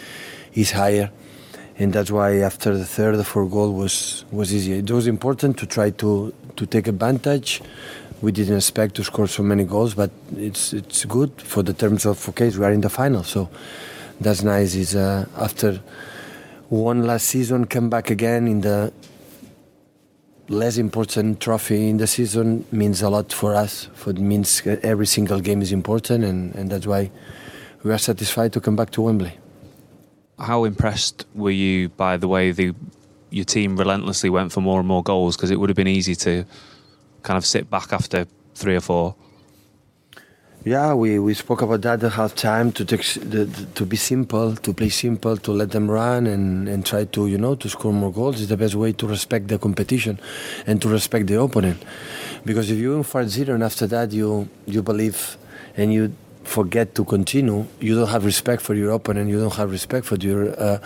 [0.53, 1.11] is higher,
[1.77, 4.73] and that's why after the third or fourth goal was was easy.
[4.73, 7.61] It was important to try to to take advantage.
[8.21, 12.05] We didn't expect to score so many goals, but it's it's good for the terms
[12.05, 13.49] of okay, we are in the final, so
[14.23, 14.75] that's nice.
[14.75, 15.81] Is uh, after
[16.69, 18.91] one last season, come back again in the
[20.49, 23.89] less important trophy in the season means a lot for us.
[23.93, 27.11] For it means every single game is important, and, and that's why
[27.83, 29.33] we are satisfied to come back to Wembley.
[30.39, 32.73] How impressed were you by the way the
[33.29, 35.35] your team relentlessly went for more and more goals?
[35.35, 36.45] Because it would have been easy to
[37.23, 39.15] kind of sit back after three or four.
[40.65, 44.55] Yeah, we, we spoke about that at half time to take, the, to be simple,
[44.55, 47.91] to play simple, to let them run and, and try to you know to score
[47.91, 50.17] more goals is the best way to respect the competition
[50.65, 51.83] and to respect the opponent.
[52.45, 55.37] Because if you win 5-0 and after that you you believe
[55.75, 59.69] and you forget to continue, you don't have respect for your opponent, you don't have
[59.69, 60.77] respect for your uh,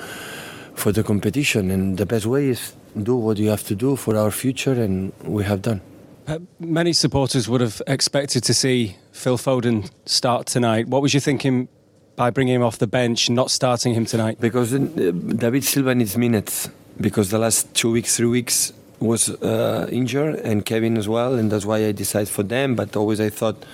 [0.73, 1.69] for the competition.
[1.69, 5.13] And the best way is do what you have to do for our future, and
[5.21, 5.81] we have done.
[6.27, 10.87] Uh, many supporters would have expected to see Phil Foden start tonight.
[10.87, 11.67] What was you thinking
[12.15, 14.39] by bringing him off the bench, not starting him tonight?
[14.39, 16.69] Because uh, David Silva needs minutes.
[17.01, 21.51] Because the last two weeks, three weeks was uh, injured, and Kevin as well, and
[21.51, 22.75] that's why I decided for them.
[22.75, 23.65] But always I thought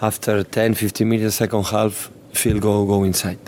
[0.00, 3.38] after 10, 15 minutes, second half, Phil go go inside.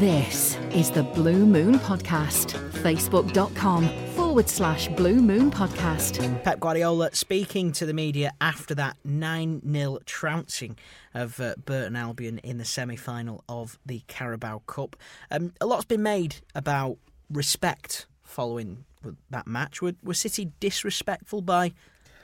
[0.00, 2.54] This is the Blue Moon Podcast.
[2.82, 3.88] Facebook.com
[4.38, 6.44] forward slash Blue Moon Podcast.
[6.44, 10.78] Pep Guardiola speaking to the media after that 9 0 trouncing
[11.12, 14.94] of uh, Burton Albion in the semi final of the Carabao Cup.
[15.32, 16.98] Um, a lot's been made about
[17.28, 18.84] respect following
[19.28, 19.82] that match.
[19.82, 21.72] Were, were City disrespectful by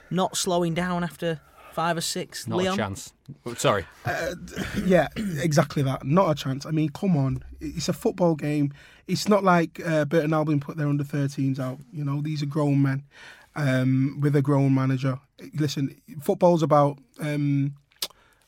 [0.09, 1.41] not slowing down after
[1.75, 2.47] five or six?
[2.47, 2.73] Not Leon?
[2.73, 3.13] a chance.
[3.57, 3.85] Sorry.
[4.85, 6.05] Yeah, exactly that.
[6.05, 6.65] Not a chance.
[6.65, 7.43] I mean, come on.
[7.59, 8.73] It's a football game.
[9.07, 11.79] It's not like uh, Burton Albion put their under 13s out.
[11.91, 13.03] You know, these are grown men
[13.55, 15.19] um, with a grown manager.
[15.53, 17.75] Listen, football's about um,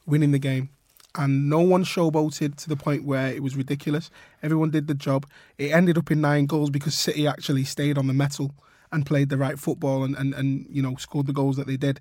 [0.05, 0.69] winning the game.
[1.15, 4.09] And no one showboated to the point where it was ridiculous.
[4.43, 5.25] Everyone did the job.
[5.57, 8.53] It ended up in nine goals because City actually stayed on the metal
[8.91, 11.77] and played the right football and, and, and you know scored the goals that they
[11.77, 11.99] did.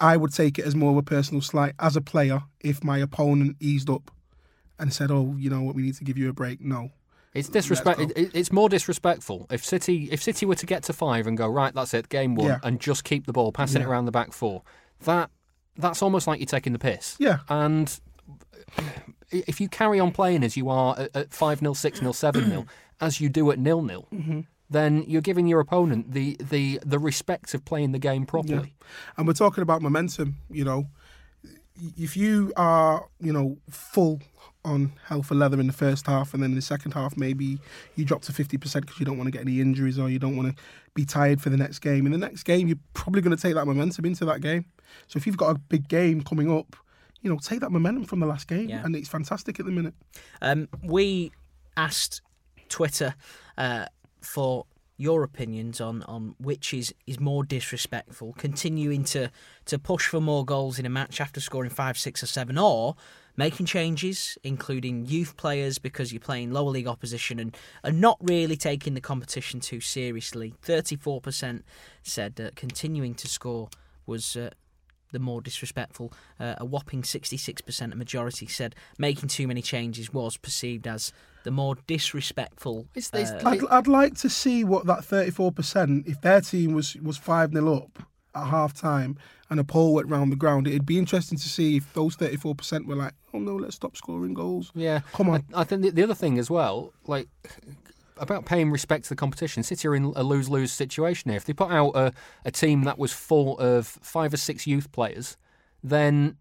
[0.00, 2.98] I would take it as more of a personal slight as a player if my
[2.98, 4.10] opponent eased up
[4.78, 6.90] and said, "Oh, you know what, we need to give you a break." No,
[7.34, 8.00] It's disrespect.
[8.00, 11.46] It, it's more disrespectful if City if City were to get to five and go
[11.48, 12.58] right, that's it, game one, Yeah.
[12.62, 14.62] and just keep the ball, passing it around the back four.
[15.04, 15.30] That
[15.76, 17.16] that's almost like you're taking the piss.
[17.18, 17.40] Yeah.
[17.50, 17.98] And
[19.30, 22.48] if you carry on playing as you are at- at five 0 six 0 seven
[22.48, 22.66] 0
[23.00, 24.40] as you do at nil nil, Mm-hmm.
[24.70, 28.74] Then you're giving your opponent the the the respect of playing the game properly.
[29.16, 30.36] and we're talking about momentum.
[30.50, 30.86] You know,
[31.96, 34.20] if you are, you know, full
[34.64, 37.58] on hell for leather in the first half, and then in the second half maybe
[37.94, 40.18] you drop to fifty percent because you don't want to get any injuries or you
[40.18, 40.62] don't want to
[40.94, 42.06] be tired for the next game.
[42.06, 44.64] In the next game, you're probably going to take that momentum into that game.
[45.08, 46.74] So if you've got a big game coming up,
[47.20, 48.82] you know, take that momentum from the last game, Yeah.
[48.84, 49.94] and it's fantastic at the minute.
[50.40, 51.32] Um, we
[51.76, 52.22] asked
[52.68, 53.14] Twitter
[53.58, 53.86] uh,
[54.26, 54.66] for
[54.98, 59.30] your opinions on, on which is, is more disrespectful, continuing to,
[59.66, 62.96] to push for more goals in a match after scoring five, six, or seven, or
[63.36, 68.56] making changes, including youth players because you're playing lower league opposition and, and not really
[68.56, 70.54] taking the competition too seriously.
[70.64, 71.62] 34%
[72.02, 73.68] said that continuing to score
[74.06, 74.36] was.
[74.36, 74.50] Uh,
[75.16, 76.12] the more disrespectful.
[76.38, 81.10] Uh, a whopping 66% of majority said making too many changes was perceived as
[81.44, 82.86] the more disrespectful.
[82.94, 86.96] It's- it's- uh, I'd, I'd like to see what that 34%, if their team was,
[86.96, 88.02] was 5 0 up
[88.34, 89.16] at half time
[89.48, 92.86] and a pole went round the ground, it'd be interesting to see if those 34%
[92.86, 94.70] were like, oh no, let's stop scoring goals.
[94.74, 95.44] Yeah, Come on.
[95.54, 97.28] I, I think the, the other thing as well, like
[98.18, 99.62] about paying respect to the competition.
[99.62, 101.36] City are in a lose lose situation here.
[101.36, 102.12] If they put out a,
[102.44, 105.36] a team that was full of five or six youth players,
[105.82, 106.36] then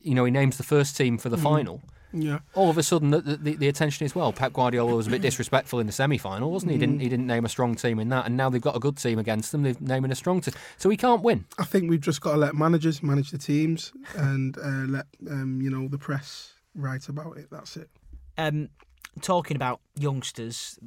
[0.00, 1.82] you know he names the first team for the final.
[2.12, 2.38] Yeah.
[2.54, 4.32] All of a sudden, the, the, the attention is well.
[4.32, 6.76] Pep Guardiola was a bit disrespectful in the semi final, wasn't he?
[6.76, 8.78] He didn't he didn't name a strong team in that, and now they've got a
[8.78, 9.64] good team against them.
[9.64, 11.44] They're naming a strong team, so he can't win.
[11.58, 15.60] I think we've just got to let managers manage the teams and uh, let, um,
[15.60, 17.48] you know, the press write about it.
[17.50, 17.90] That's it.
[18.38, 18.70] um,
[19.20, 20.78] talking about youngsters,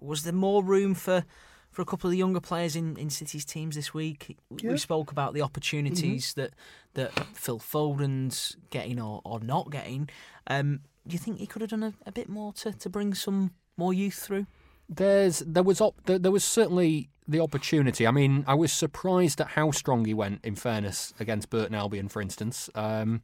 [0.00, 1.24] was there more room for,
[1.70, 4.36] for a couple of the younger players in, in City's teams this week?
[4.58, 4.72] Yeah.
[4.72, 6.52] We spoke about the opportunities that,
[6.94, 10.08] that Phil Foden's getting or, or not getting.
[10.46, 13.14] Um, do you think he could have done a, a bit more to, to bring
[13.14, 14.46] some more youth through?
[14.88, 18.06] There's there was op- there, there was certainly the opportunity.
[18.06, 20.44] I mean, I was surprised at how strong he went.
[20.44, 22.68] In fairness, against Burton Albion, for instance.
[22.74, 23.22] Um,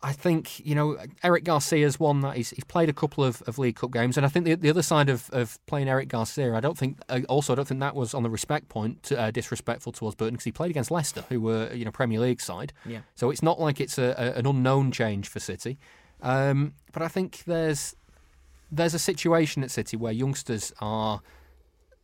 [0.00, 3.58] I think you know Eric Garcia's one that he's, he's played a couple of, of
[3.58, 6.54] League Cup games, and I think the, the other side of, of playing Eric Garcia,
[6.54, 9.32] I don't think uh, also I don't think that was on the respect point uh,
[9.32, 12.72] disrespectful towards Burton because he played against Leicester, who were you know Premier League side.
[12.86, 13.00] Yeah.
[13.16, 15.78] So it's not like it's a, a, an unknown change for City,
[16.22, 17.96] um, but I think there's
[18.70, 21.22] there's a situation at City where youngsters are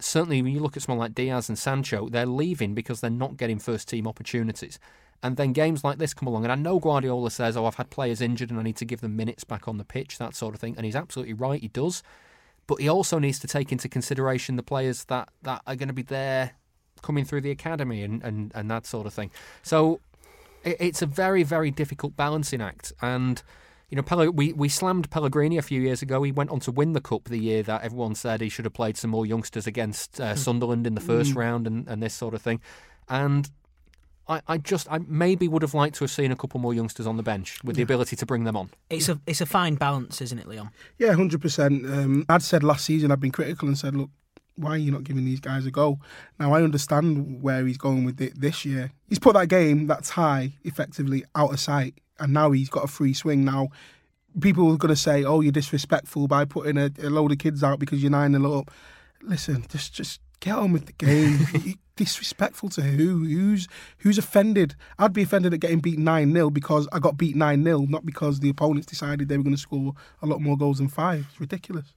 [0.00, 3.36] certainly when you look at someone like Diaz and Sancho, they're leaving because they're not
[3.36, 4.80] getting first team opportunities.
[5.24, 7.88] And then games like this come along, and I know Guardiola says, "Oh, I've had
[7.88, 10.54] players injured, and I need to give them minutes back on the pitch, that sort
[10.54, 12.02] of thing." And he's absolutely right; he does.
[12.66, 15.94] But he also needs to take into consideration the players that, that are going to
[15.94, 16.52] be there
[17.02, 19.30] coming through the academy and, and, and that sort of thing.
[19.62, 20.00] So
[20.62, 22.92] it, it's a very, very difficult balancing act.
[23.02, 23.42] And
[23.90, 26.22] you know, we, we slammed Pellegrini a few years ago.
[26.22, 28.74] He went on to win the cup the year that everyone said he should have
[28.74, 32.34] played some more youngsters against uh, Sunderland in the first round and, and this sort
[32.34, 32.60] of thing.
[33.08, 33.50] And
[34.28, 37.06] I, I just I maybe would have liked to have seen a couple more youngsters
[37.06, 38.70] on the bench with the ability to bring them on.
[38.90, 40.70] It's a it's a fine balance, isn't it, Leon?
[40.98, 41.84] Yeah, hundred percent.
[41.86, 44.10] Um, I'd said last season I'd been critical and said, look,
[44.56, 45.98] why are you not giving these guys a go?
[46.38, 48.92] Now I understand where he's going with it this year.
[49.08, 52.88] He's put that game, that tie, effectively out of sight, and now he's got a
[52.88, 53.44] free swing.
[53.44, 53.68] Now
[54.40, 57.62] people are going to say, "Oh, you're disrespectful by putting a, a load of kids
[57.62, 58.70] out because you're nine and up."
[59.22, 61.74] Listen, just just get on with the game.
[61.96, 63.24] disrespectful to who?
[63.24, 64.74] Who's who's offended?
[64.98, 68.04] I'd be offended at getting beat nine 0 because I got beat nine 0 not
[68.04, 71.26] because the opponents decided they were going to score a lot more goals than five.
[71.30, 71.94] It's ridiculous.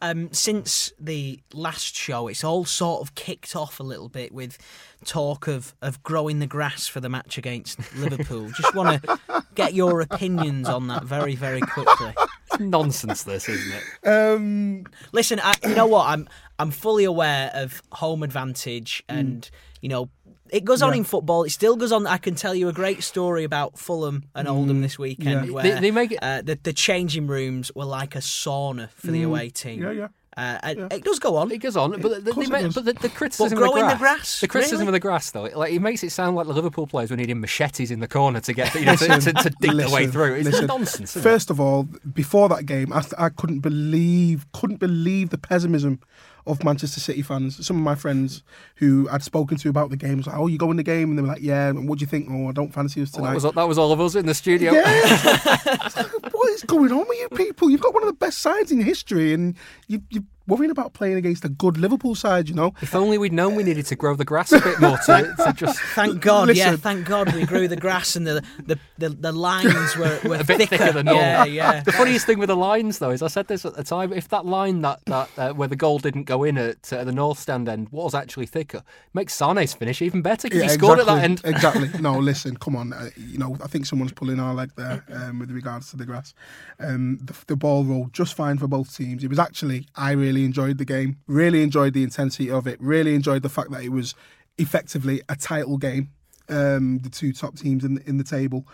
[0.00, 4.58] Um, since the last show, it's all sort of kicked off a little bit with
[5.04, 8.50] talk of, of growing the grass for the match against Liverpool.
[8.56, 9.18] Just want to
[9.54, 12.12] get your opinions on that very, very quickly.
[12.50, 14.08] It's nonsense, this, isn't it?
[14.08, 16.06] Um, Listen, I, you know what?
[16.06, 19.48] I'm I'm fully aware of home advantage, and
[19.80, 20.08] you know
[20.50, 20.98] it goes on Yeah.
[20.98, 21.44] in football.
[21.44, 22.06] It still goes on.
[22.06, 25.52] I can tell you a great story about Fulham and Oldham this weekend, yeah.
[25.52, 29.08] where They- they make it- uh, the the changing rooms were like a sauna for
[29.10, 29.82] the away team.
[29.82, 30.08] yeah, yeah.
[30.38, 31.50] Uh, and It does go on.
[31.50, 32.74] It goes on, but the, the, course they make- does.
[32.74, 34.88] but the, the criticism growing of the the grass, grass, the criticism really?
[34.88, 37.40] of the grass, though, like it makes it sound like the Liverpool players were needing
[37.40, 40.34] machetes in the corner to get you know, to, to, to dig their way through.
[40.34, 40.66] It's listen.
[40.66, 41.14] nonsense.
[41.16, 46.00] First of all, before that game, I, I couldn't believe couldn't believe the pessimism
[46.46, 47.64] of Manchester City fans.
[47.66, 48.42] Some of my friends
[48.76, 51.10] who I'd spoken to about the game was like, "Oh, you go in the game?"
[51.10, 52.28] And they were like, "Yeah." And what do you think?
[52.30, 53.12] Oh, I don't fancy us?
[53.14, 53.40] Oh, well, tonight.
[53.40, 54.72] that was that was all of us in the studio.
[56.32, 57.70] what is going on with you people?
[57.70, 59.56] You've got one of the best sides in history, and
[59.88, 62.48] you, you're worrying about playing against a good Liverpool side.
[62.48, 64.98] You know, If only we'd known we needed to grow the grass a bit more
[65.06, 68.78] to, to just Thank God, yeah, thank God we grew the grass and the the,
[68.98, 71.22] the, the lines were, were a bit thicker, than normal.
[71.22, 71.80] Yeah, yeah.
[71.80, 74.12] The funniest thing with the lines, though, is I said this at the time.
[74.12, 77.12] If that line that that uh, where the goal didn't go in at uh, the
[77.12, 78.82] north stand end was actually thicker,
[79.14, 81.40] makes Sane's finish even better because he scored at that end.
[81.44, 81.88] exactly.
[82.00, 82.92] No, listen, come on.
[82.92, 86.04] Uh, you know, I think someone's pulling our leg there um, with regards to the
[86.04, 86.34] grass.
[86.78, 89.24] Um, the, the ball rolled just fine for both teams.
[89.24, 91.18] It was actually, I really enjoyed the game.
[91.26, 92.80] Really enjoyed the intensity of it.
[92.80, 94.14] Really enjoyed the fact that it was
[94.58, 96.10] effectively a title game.
[96.48, 98.66] Um, the two top teams in the, in the table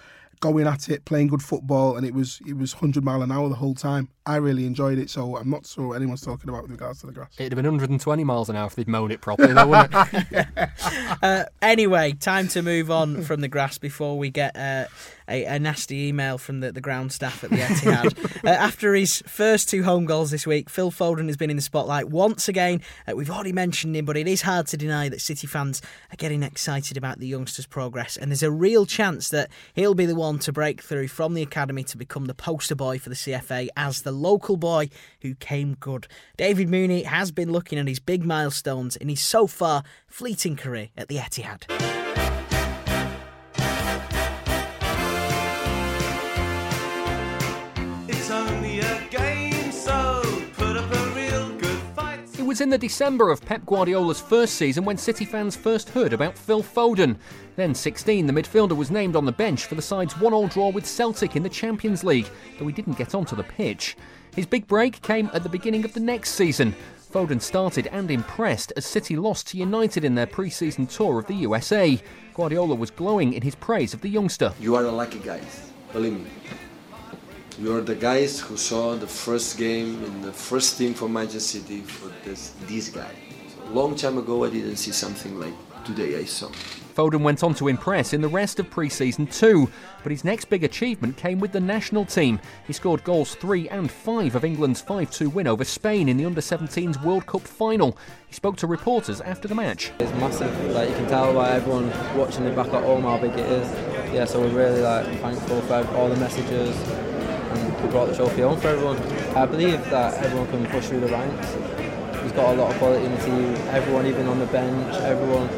[0.43, 3.49] going at it, playing good football, and it was it was hundred mile an hour
[3.49, 4.09] the whole time.
[4.25, 5.11] I really enjoyed it.
[5.11, 7.31] So I'm not sure what anyone's talking about with regards to the grass.
[7.39, 10.49] It'd have been 120 miles an hour if they'd mown it properly, though, wouldn't it?
[11.23, 14.87] Uh, anyway, time to move on from the grass before we get uh,
[15.29, 18.45] a, a nasty email from the, the ground staff at the Etihad.
[18.45, 21.63] uh, after his first two home goals this week, Phil Foden has been in the
[21.63, 22.81] spotlight once again.
[23.09, 25.81] Uh, we've already mentioned him, but it is hard to deny that City fans
[26.13, 30.07] are getting excited about the youngster's progress, and there's a real chance that he'll be
[30.07, 33.15] the one to break through from the academy to become the poster boy for the
[33.15, 34.89] CFA as the local boy
[35.23, 36.07] who came good.
[36.37, 40.91] David Mooney has been looking at his big milestones in his so far fleeting career
[40.97, 42.02] at the Etihad.
[52.53, 56.37] Was in the December of Pep Guardiola's first season when City fans first heard about
[56.37, 57.17] Phil Foden.
[57.57, 60.85] Then 16, the midfielder was named on the bench for the side's one-all draw with
[60.85, 63.97] Celtic in the Champions League, though he didn't get onto the pitch.
[64.37, 66.75] His big break came at the beginning of the next season.
[67.11, 71.37] Foden started and impressed as City lost to United in their pre-season tour of the
[71.37, 71.99] USA.
[72.35, 74.53] Guardiola was glowing in his praise of the youngster.
[74.61, 76.27] You are the lucky guys, believe me.
[77.59, 81.59] You are the guys who saw the first game in the first team for Manchester
[81.59, 83.15] City for this this guy.
[83.55, 86.49] So long time ago, I didn't see something like today I saw.
[86.95, 89.69] Foden went on to impress in the rest of pre season too,
[90.03, 92.41] but his next big achievement came with the national team.
[92.67, 96.25] He scored goals 3 and 5 of England's 5 2 win over Spain in the
[96.25, 97.99] Under 17s World Cup final.
[98.29, 99.93] He spoke to reporters after the match.
[100.01, 100.53] It's massive.
[100.71, 103.71] Like you can tell by everyone watching it back at home how big it is.
[104.15, 106.77] Yeah, so we're really like thankful for all the messages
[107.83, 108.99] and we brought the trophy home for everyone.
[109.37, 111.55] I believe that everyone can push through the ranks.
[112.23, 113.55] He's got a lot of quality in the team.
[113.71, 115.49] Everyone, even on the bench, everyone.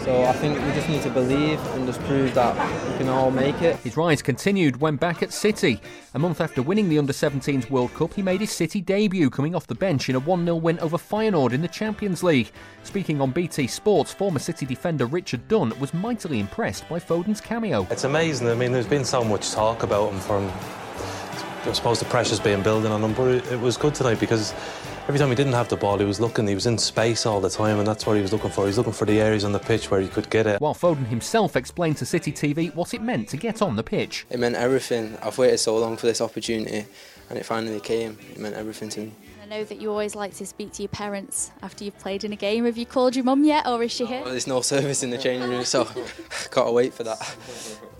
[0.00, 2.54] So I think we just need to believe and just prove that
[2.90, 3.76] we can all make it.
[3.76, 5.80] His rise continued when back at City.
[6.14, 9.54] A month after winning the Under 17s World Cup, he made his City debut, coming
[9.54, 12.50] off the bench in a 1 0 win over Feyenoord in the Champions League.
[12.84, 17.86] Speaking on BT Sports, former City defender Richard Dunne was mightily impressed by Foden's cameo.
[17.90, 18.48] It's amazing.
[18.48, 20.50] I mean, there's been so much talk about him from.
[21.68, 24.54] I suppose the pressure's been building on him, but it, it was good tonight because
[25.02, 27.42] every time he didn't have the ball, he was looking, he was in space all
[27.42, 28.62] the time, and that's what he was looking for.
[28.62, 30.62] He was looking for the areas on the pitch where he could get it.
[30.62, 34.24] While Foden himself explained to City TV what it meant to get on the pitch.
[34.30, 35.18] It meant everything.
[35.22, 36.86] I've waited so long for this opportunity
[37.28, 38.18] and it finally came.
[38.30, 39.12] It meant everything to me.
[39.48, 42.34] I know that you always like to speak to your parents after you've played in
[42.34, 42.66] a game.
[42.66, 44.20] Have you called your mum yet, or is she here?
[44.20, 45.88] Well, there's no service in the changing room, so
[46.50, 47.18] gotta wait for that.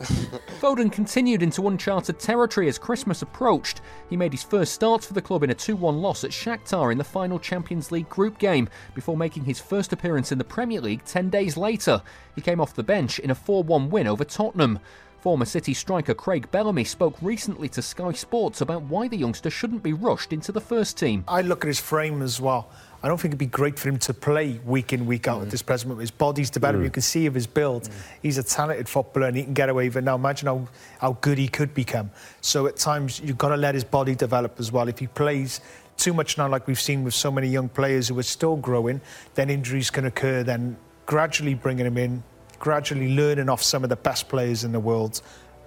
[0.60, 3.80] Foden continued into uncharted territory as Christmas approached.
[4.10, 6.92] He made his first start for the club in a 2 1 loss at Shakhtar
[6.92, 10.82] in the final Champions League group game before making his first appearance in the Premier
[10.82, 12.02] League 10 days later.
[12.34, 14.80] He came off the bench in a 4 1 win over Tottenham.
[15.20, 19.82] Former City striker Craig Bellamy spoke recently to Sky Sports about why the youngster shouldn't
[19.82, 21.24] be rushed into the first team.
[21.26, 22.70] I look at his frame as well.
[23.02, 25.50] I don't think it'd be great for him to play week in, week out at
[25.50, 26.02] this present moment.
[26.02, 26.82] His body's developing.
[26.82, 26.84] Mm.
[26.84, 27.88] You can see of his build.
[28.22, 30.04] He's a talented footballer and he can get away with it.
[30.04, 30.68] Now imagine how,
[31.00, 32.12] how good he could become.
[32.40, 34.86] So at times you've got to let his body develop as well.
[34.86, 35.60] If he plays
[35.96, 39.00] too much now, like we've seen with so many young players who are still growing,
[39.34, 40.44] then injuries can occur.
[40.44, 42.22] Then gradually bringing him in,
[42.58, 45.22] gradually learning off some of the best players in the world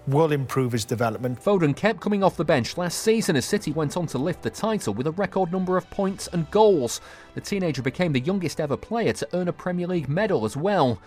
[0.07, 1.43] will improve his development.
[1.43, 4.49] Foden kept coming off the bench last season as City went on to lift the
[4.49, 7.01] title with a record number of points and goals.
[7.35, 10.99] The teenager became the youngest ever player to earn a Premier League medal as well.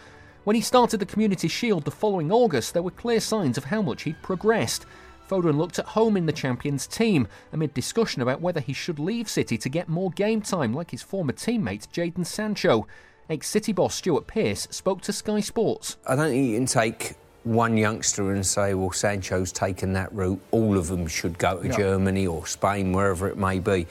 [0.45, 3.83] When he started the Community Shield the following August, there were clear signs of how
[3.83, 4.87] much he'd progressed.
[5.29, 9.29] Foden looked at home in the champions team amid discussion about whether he should leave
[9.29, 12.87] City to get more game time like his former teammate Jadon Sancho.
[13.31, 15.97] Ex City boss Stuart Pearce spoke to Sky Sports.
[16.07, 17.15] I don't think you can take
[17.45, 21.69] one youngster and say, well, Sancho's taken that route, all of them should go to
[21.69, 21.77] No.
[21.77, 23.87] Germany or Spain, wherever it may be.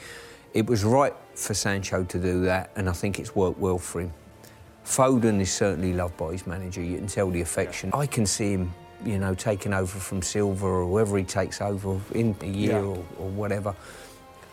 [0.52, 4.02] It was right for Sancho to do that, and I think it's worked well for
[4.02, 4.12] him.
[4.84, 6.80] Foden is certainly loved by his manager.
[6.82, 7.90] You can tell the affection.
[7.92, 8.72] I can see him,
[9.04, 12.78] you know, taking over from Silva or whoever he takes over in a year Yeah.
[12.82, 13.74] or, or whatever.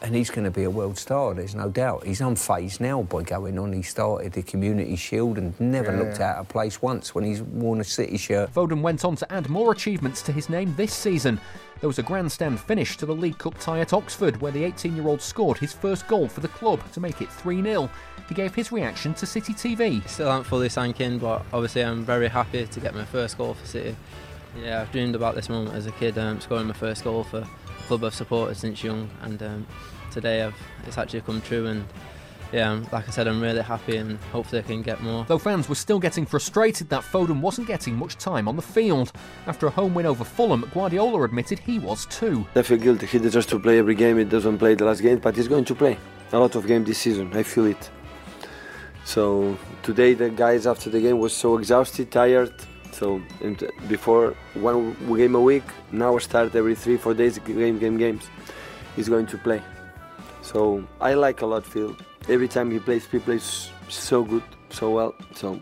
[0.03, 2.05] And he's going to be a world star, there's no doubt.
[2.07, 3.71] He's unfazed now by going on.
[3.71, 6.31] He started the Community Shield and never Yeah, looked yeah.
[6.31, 8.51] out of place once when he's worn a City shirt.
[8.51, 11.39] Foden went on to add more achievements to his name this season.
[11.81, 14.95] There was a grandstand finish to the League Cup tie at Oxford, where the 18
[14.95, 17.87] year old scored his first goal for the club to make it 3 0.
[18.27, 20.07] He gave his reaction to City TV.
[20.07, 23.53] Still haven't fully sank in, but obviously I'm very happy to get my first goal
[23.53, 23.95] for City.
[24.63, 27.39] Yeah, I've dreamed about this moment as a kid, um, scoring my first goal for
[27.39, 29.67] a club I've supported since young, and um,
[30.11, 30.55] today I've,
[30.87, 31.67] it's actually come true.
[31.67, 31.85] And
[32.51, 35.25] yeah, like I said, I'm really happy, and hopefully I can get more.
[35.25, 39.11] Though fans were still getting frustrated that Foden wasn't getting much time on the field.
[39.47, 42.45] After a home win over Fulham, Guardiola admitted he was too.
[42.55, 43.05] I feel guilty.
[43.05, 44.17] He deserves to play every game.
[44.17, 45.97] He doesn't play the last game, but he's going to play
[46.31, 47.35] a lot of games this season.
[47.35, 47.89] I feel it.
[49.03, 52.53] So today the guys after the game was so exhausted, tired.
[52.91, 53.21] So
[53.87, 58.29] before one game a week, now start every three four days game game games.
[58.95, 59.61] He's going to play.
[60.41, 61.95] So I like a lot Phil.
[62.27, 65.15] Every time he plays, he plays so good, so well.
[65.33, 65.59] So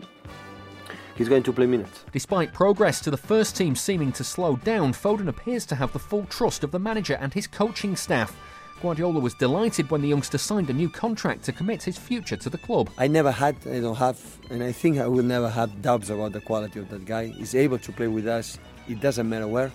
[1.16, 2.04] he's going to play minutes.
[2.12, 5.98] Despite progress to the first team seeming to slow down, Foden appears to have the
[5.98, 8.36] full trust of the manager and his coaching staff.
[8.80, 12.48] Guardiola was delighted when the youngster signed a new contract to commit his future to
[12.48, 12.88] the club.
[12.96, 14.18] I never had, I don't have,
[14.48, 17.26] and I think I will never have doubts about the quality of that guy.
[17.26, 18.58] He's able to play with us.
[18.88, 19.70] It doesn't matter where,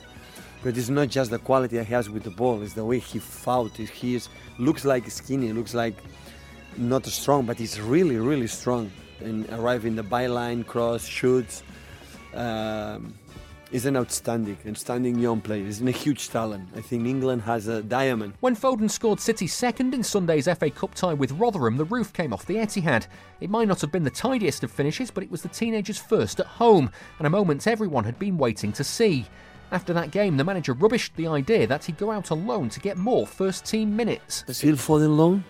[0.64, 2.62] but it's not just the quality he has with the ball.
[2.64, 3.78] It's the way he fought.
[3.78, 4.28] He is
[4.58, 5.95] looks like skinny, looks like
[6.78, 8.91] not strong, but he's really, really strong.
[9.20, 11.64] And arriving the byline, cross, shoots.
[12.34, 13.14] Um,
[13.72, 15.63] he's an outstanding, outstanding young player.
[15.66, 16.70] He's a huge talent.
[16.76, 18.34] I think England has a diamond.
[18.39, 22.34] When Foden scored City's second in Sunday's FA Cup tie with Rotherham, the roof came
[22.34, 23.07] off the Etihad.
[23.41, 26.39] It might not have been the tidiest of finishes, but it was the teenager's first
[26.39, 29.26] at home, and a moment everyone had been waiting to see.
[29.72, 32.80] After that game, the manager rubbished the idea that he'd go out on loan to
[32.80, 34.43] get more first team minutes.
[34.49, 35.43] Still Foden loan?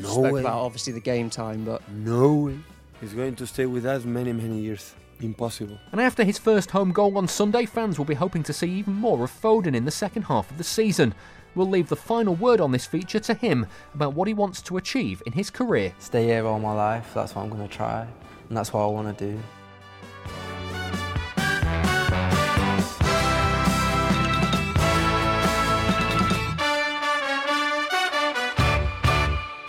[0.00, 0.40] No Spoke way.
[0.40, 2.58] about obviously the game time, but No way.
[3.00, 4.94] He's going to stay with us many, many years.
[5.20, 5.78] Impossible.
[5.92, 8.94] And after his first home goal on Sunday, fans will be hoping to see even
[8.94, 11.14] more of Foden in the second half of the season.
[11.54, 14.76] We'll leave the final word on this feature to him about what he wants to
[14.76, 15.92] achieve in his career.
[15.98, 17.10] Stay here all my life.
[17.14, 18.06] That's what I'm going to try,
[18.48, 19.40] and that's what I want to do.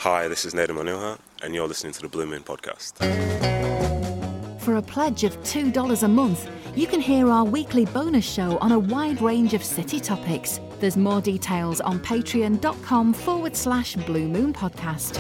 [0.02, 3.69] Hi, this is Neda Manuha, and you're listening to the Blue Moon Podcast.
[4.60, 8.74] For a pledge of $2 a month, you can hear our weekly bonus show on
[8.74, 10.60] a wide range of city topics.
[10.82, 15.16] There's more details on patreon.com forward slash Blue Moon Podcast.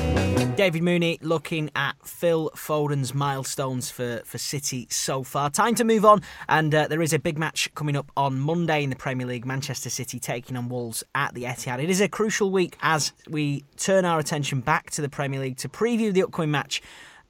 [0.58, 5.50] David Mooney looking at Phil Foden's milestones for, for City so far.
[5.50, 8.84] Time to move on, and uh, there is a big match coming up on Monday
[8.84, 9.46] in the Premier League.
[9.46, 11.82] Manchester City taking on Wolves at the Etihad.
[11.82, 15.58] It is a crucial week as we turn our attention back to the Premier League
[15.58, 16.82] to preview the upcoming match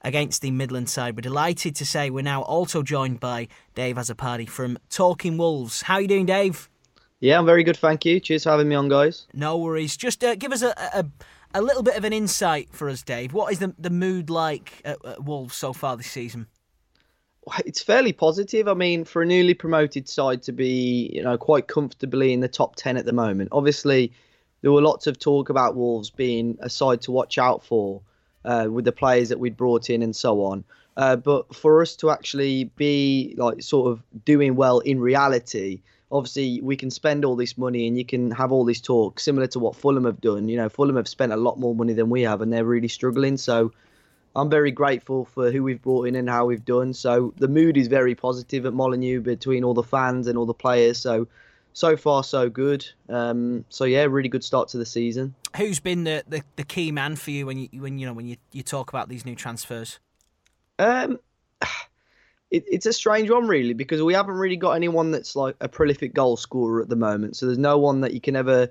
[0.02, 1.16] against the Midland side.
[1.16, 5.82] We're delighted to say we're now also joined by Dave Azzopardi from Talking Wolves.
[5.82, 6.68] How are you doing, Dave?
[7.20, 8.18] Yeah, I'm very good, thank you.
[8.18, 9.26] Cheers for having me on, guys.
[9.34, 9.96] No worries.
[9.96, 11.04] Just uh, give us a, a
[11.52, 13.32] a little bit of an insight for us, Dave.
[13.32, 16.46] What is the the mood like at, at Wolves so far this season?
[17.64, 18.68] It's fairly positive.
[18.68, 22.48] I mean, for a newly promoted side to be, you know, quite comfortably in the
[22.48, 23.48] top 10 at the moment.
[23.50, 24.12] Obviously,
[24.60, 28.02] there were lots of talk about Wolves being a side to watch out for
[28.44, 30.64] uh, with the players that we'd brought in and so on.
[30.96, 35.80] Uh, but for us to actually be like sort of doing well in reality,
[36.12, 39.46] obviously we can spend all this money and you can have all this talk similar
[39.46, 40.48] to what Fulham have done.
[40.48, 42.88] You know, Fulham have spent a lot more money than we have and they're really
[42.88, 43.36] struggling.
[43.36, 43.72] So
[44.34, 46.92] I'm very grateful for who we've brought in and how we've done.
[46.94, 50.54] So the mood is very positive at Molineux between all the fans and all the
[50.54, 50.98] players.
[50.98, 51.28] So
[51.72, 52.86] so far so good.
[53.08, 55.34] Um, so yeah, really good start to the season.
[55.56, 58.26] Who's been the, the, the key man for you when you when you know when
[58.26, 59.98] you, you talk about these new transfers?
[60.78, 61.18] Um,
[62.50, 65.68] it, it's a strange one really because we haven't really got anyone that's like a
[65.68, 67.36] prolific goal scorer at the moment.
[67.36, 68.68] So there's no one that you can ever.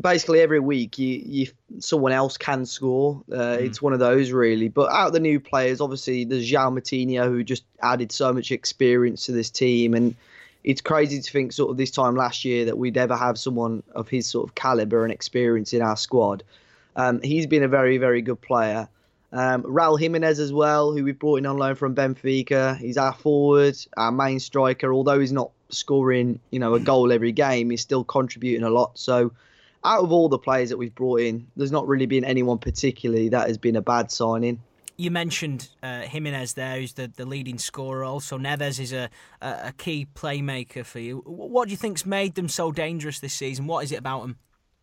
[0.00, 1.46] Basically, every week you, you
[1.78, 3.22] someone else can score.
[3.30, 4.68] Uh, It's one of those really.
[4.68, 8.50] But out of the new players, obviously there's João Moutinho who just added so much
[8.50, 10.16] experience to this team, and
[10.64, 13.82] it's crazy to think sort of this time last year that we'd ever have someone
[13.94, 16.44] of his sort of caliber and experience in our squad.
[16.94, 18.88] Um, he's been a very very good player.
[19.32, 22.76] Um, Raul Jimenez as well, who we brought in on loan from Benfica.
[22.76, 24.92] He's our forward, our main striker.
[24.92, 28.98] Although he's not scoring, you know, a goal every game, he's still contributing a lot.
[28.98, 29.32] So,
[29.84, 33.30] out of all the players that we've brought in, there's not really been anyone particularly
[33.30, 34.60] that has been a bad signing.
[35.02, 38.04] You mentioned uh, Jimenez there, who's the, the leading scorer.
[38.04, 41.24] Also, Neves is a, a key playmaker for you.
[41.26, 43.66] What do you think's made them so dangerous this season?
[43.66, 44.36] What is it about them?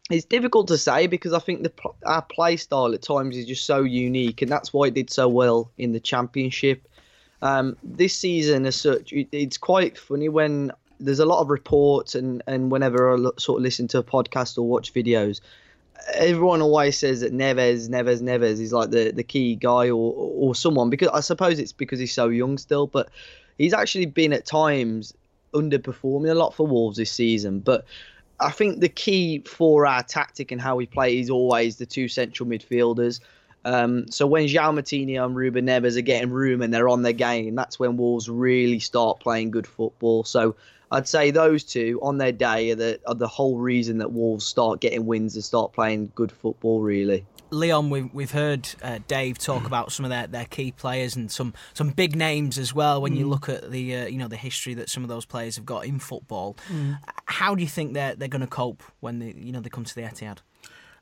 [0.10, 1.72] It's difficult to say because I think the
[2.06, 5.30] our play style at times is just so unique, and that's why it did so
[5.30, 6.86] well in the championship.
[7.42, 12.14] Um, this season, as such, it, it's quite funny when there's a lot of reports,
[12.14, 15.40] and, and whenever I sort of listen to a podcast or watch videos,
[16.14, 20.56] everyone always says that Neves, Neves, Neves is like the, the key guy or or
[20.56, 23.10] someone because I suppose it's because he's so young still, but
[23.58, 25.14] he's actually been at times
[25.54, 27.60] underperforming a lot for Wolves this season.
[27.60, 27.86] But
[28.40, 32.08] I think the key for our tactic and how we play is always the two
[32.08, 33.20] central midfielders.
[33.66, 37.14] Um, so when João Moutinho and Ruben Neves are getting room and they're on their
[37.14, 40.24] game, that's when Wolves really start playing good football.
[40.24, 40.56] So
[40.92, 44.46] I'd say those two on their day are the, are the whole reason that Wolves
[44.46, 47.26] start getting wins and start playing good football, really.
[47.52, 51.32] Leon, we've, we've heard uh, Dave talk about some of their, their key players and
[51.32, 53.02] some, some big names as well.
[53.02, 53.30] When you Mm.
[53.30, 55.86] look at the uh, you know the history that some of those players have got
[55.86, 57.00] in football, Mm.
[57.26, 59.84] how do you think they're they're going to cope when they you know they come
[59.84, 60.38] to the Etihad?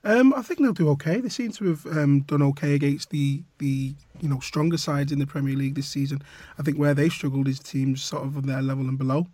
[0.06, 1.20] Um, I think they'll do okay.
[1.20, 5.20] They seem to have um, done okay against the the you know stronger sides in
[5.20, 6.22] the Premier League this season.
[6.58, 9.28] I think where they struggled is teams sort of on their level and below.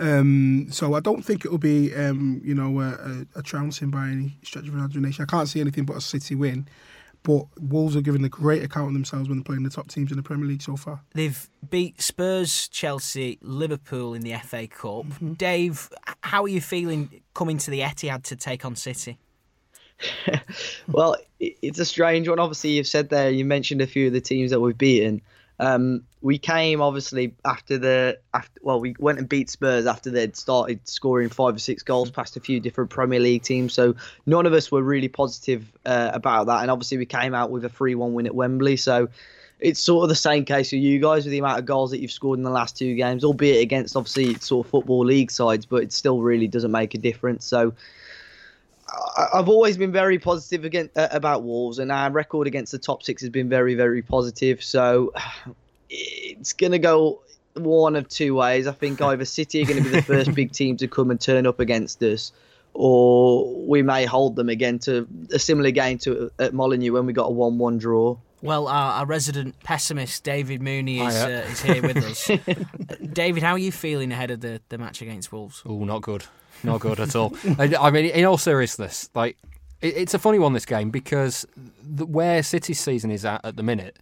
[0.00, 3.90] Um, so I don't think it will be um, you know a, a, a trouncing
[3.90, 5.24] by any stretch of imagination.
[5.28, 6.66] I can't see anything but a City win.
[7.22, 10.10] But Wolves are giving a great account of themselves when they're playing the top teams
[10.10, 11.02] in the Premier League so far.
[11.12, 15.04] They've beat Spurs, Chelsea, Liverpool in the FA Cup.
[15.04, 15.34] Mm-hmm.
[15.34, 15.90] Dave,
[16.22, 19.18] how are you feeling coming to the Etihad to take on City?
[20.88, 22.38] well, it's a strange one.
[22.38, 25.20] Obviously, you've said there, you mentioned a few of the teams that we've beaten.
[25.60, 30.34] Um, we came obviously after the after well, we went and beat Spurs after they'd
[30.34, 33.74] started scoring five or six goals past a few different Premier League teams.
[33.74, 33.94] So
[34.24, 36.62] none of us were really positive uh, about that.
[36.62, 38.78] And obviously, we came out with a three-one win at Wembley.
[38.78, 39.08] So
[39.60, 42.00] it's sort of the same case for you guys with the amount of goals that
[42.00, 45.66] you've scored in the last two games, albeit against obviously sort of football league sides,
[45.66, 47.44] but it still really doesn't make a difference.
[47.44, 47.74] So.
[49.34, 53.02] I've always been very positive against, uh, about Wolves, and our record against the top
[53.02, 54.62] six has been very, very positive.
[54.62, 55.12] So
[55.90, 57.22] it's going to go
[57.54, 58.66] one of two ways.
[58.66, 61.20] I think either City are going to be the first big team to come and
[61.20, 62.32] turn up against us,
[62.74, 67.12] or we may hold them again to a similar game to at Molineux when we
[67.12, 68.16] got a one-one draw.
[68.42, 72.30] Well, our, our resident pessimist, David Mooney, is, uh, is here with us.
[72.30, 72.36] Uh,
[73.12, 75.62] David, how are you feeling ahead of the, the match against Wolves?
[75.66, 76.24] Oh, not good.
[76.62, 77.34] Not good at all.
[77.58, 79.36] I, I mean, in all seriousness, like
[79.80, 81.46] it, it's a funny one this game because
[81.82, 83.98] the, where City's season is at at the minute,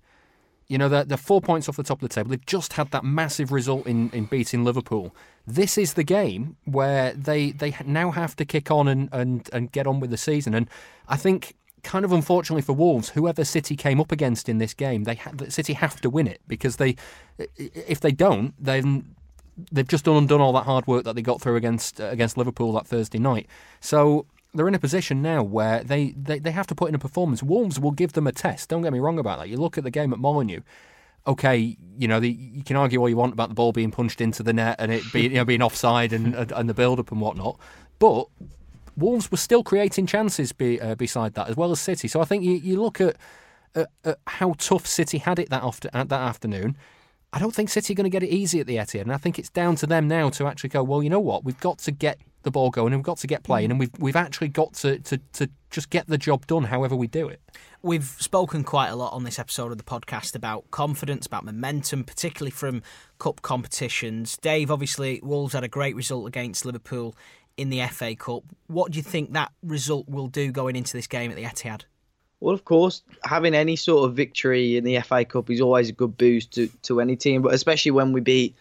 [0.68, 2.30] you know, they're, they're four points off the top of the table.
[2.30, 5.14] They've just had that massive result in, in beating Liverpool.
[5.47, 9.72] This is the game where they they now have to kick on and, and, and
[9.72, 10.55] get on with the season.
[10.55, 10.68] And
[11.09, 15.05] I think, kind of unfortunately for Wolves, whoever City came up against in this game,
[15.05, 16.97] they ha- City have to win it because they,
[17.57, 19.14] if they don't, then
[19.72, 22.37] they've just done undone all that hard work that they got through against uh, against
[22.37, 23.47] Liverpool that Thursday night.
[23.81, 26.99] So they're in a position now where they, they, they have to put in a
[26.99, 27.43] performance.
[27.43, 28.68] Wolves will give them a test.
[28.70, 29.49] Don't get me wrong about that.
[29.49, 30.62] You look at the game at Molineux.
[31.26, 34.20] Okay, you know the, you can argue all you want about the ball being punched
[34.20, 36.99] into the net and it being you know being offside and and, and the build
[36.99, 37.59] up and whatnot,
[37.99, 38.29] but
[38.99, 42.09] Wolves were still creating chances be, uh, beside that as well as City.
[42.09, 43.16] So I think you, you look at,
[43.74, 46.76] at, at how tough City had it that after, that afternoon.
[47.32, 49.18] I don't think City are going to get it easy at the Etihad, and I
[49.18, 50.82] think it's down to them now to actually go.
[50.82, 51.44] Well, you know what?
[51.44, 53.90] We've got to get the ball going, and we've got to get playing, and we've
[53.99, 57.42] we've actually got to, to, to just get the job done, however we do it.
[57.82, 62.05] We've spoken quite a lot on this episode of the podcast about confidence, about momentum,
[62.05, 62.82] particularly from
[63.18, 64.38] cup competitions.
[64.38, 67.14] Dave, obviously, Wolves had a great result against Liverpool
[67.59, 68.44] in the FA Cup.
[68.68, 71.82] What do you think that result will do going into this game at the Etihad?
[72.40, 75.92] Well, of course, having any sort of victory in the FA Cup is always a
[75.92, 78.54] good boost to, to any team, but especially when we beat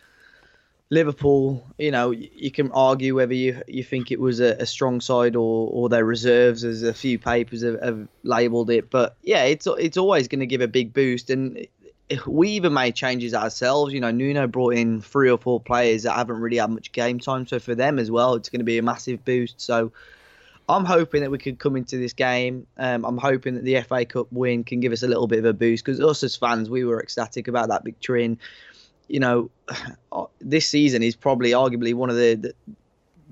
[0.90, 5.02] Liverpool, you know, you can argue whether you you think it was a, a strong
[5.02, 8.90] side or, or their reserves, as a few papers have, have labelled it.
[8.90, 11.68] But yeah, it's it's always going to give a big boost, and
[12.26, 13.94] we even made changes ourselves.
[13.94, 17.20] You know, Nuno brought in three or four players that haven't really had much game
[17.20, 19.60] time, so for them as well, it's going to be a massive boost.
[19.60, 19.92] So
[20.70, 22.68] I'm hoping that we could come into this game.
[22.78, 25.46] Um, I'm hoping that the FA Cup win can give us a little bit of
[25.46, 28.26] a boost because us as fans, we were ecstatic about that victory.
[28.26, 28.38] And
[29.08, 29.50] you know,
[30.40, 32.54] this season is probably arguably one of the, the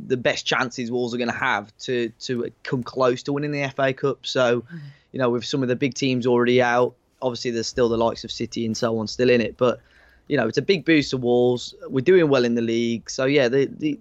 [0.07, 3.69] the best chances Wolves are going to have to to come close to winning the
[3.69, 4.25] FA Cup.
[4.25, 4.63] So,
[5.11, 6.95] you know, with some of the big teams already out,
[7.25, 9.79] obviously there's still the likes of City and so on still in it, but
[10.27, 11.75] you know, it's a big boost to Wolves.
[11.87, 13.99] We're doing well in the league, so yeah, the the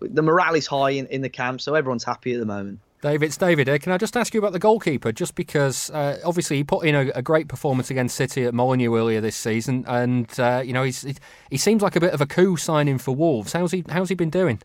[0.00, 2.80] the morale is high in, in the camp, so everyone's happy at the moment.
[3.02, 3.68] David, it's David.
[3.82, 5.12] Can I just ask you about the goalkeeper?
[5.12, 8.96] Just because uh, obviously he put in a, a, great performance against City at Molineux
[8.96, 11.14] earlier this season, and uh, you know he's, he,
[11.50, 13.52] he seems like a bit of a coup signing for Wolves.
[13.52, 14.60] How's he How's he been doing?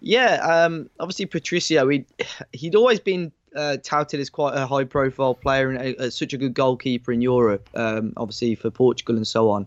[0.00, 2.06] Yeah, um, obviously Patricio, he'd,
[2.52, 6.32] he'd always been uh, touted as quite a high profile player and a, a, such
[6.32, 9.66] a good goalkeeper in Europe, um, obviously for Portugal and so on.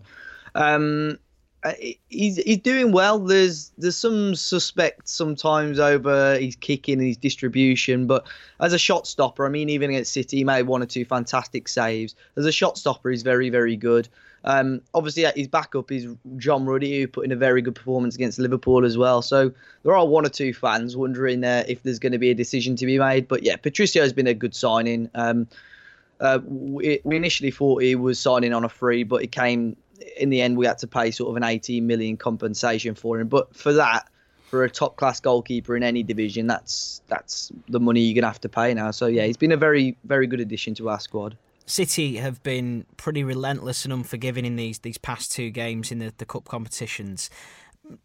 [0.54, 1.18] Um,
[1.64, 1.74] uh,
[2.08, 3.20] he's he's doing well.
[3.20, 8.26] There's there's some suspect sometimes over his kicking and his distribution, but
[8.58, 11.68] as a shot stopper, I mean, even against City, he made one or two fantastic
[11.68, 12.16] saves.
[12.36, 14.08] As a shot stopper, he's very very good.
[14.44, 18.38] Um, obviously, his backup is John Ruddy, who put in a very good performance against
[18.38, 19.22] Liverpool as well.
[19.22, 22.34] So there are one or two fans wondering uh, if there's going to be a
[22.34, 23.28] decision to be made.
[23.28, 25.10] But yeah, Patricio has been a good signing.
[25.14, 25.46] Um,
[26.20, 29.76] uh, we, we initially thought he was signing on a free, but it came
[30.16, 33.28] in the end we had to pay sort of an 18 million compensation for him.
[33.28, 34.08] But for that,
[34.52, 38.40] for a top class goalkeeper in any division, that's that's the money you're gonna have
[38.42, 38.90] to pay now.
[38.90, 41.36] So yeah, he's been a very very good addition to our squad.
[41.66, 46.12] City have been pretty relentless and unforgiving in these these past two games in the,
[46.18, 47.30] the cup competitions.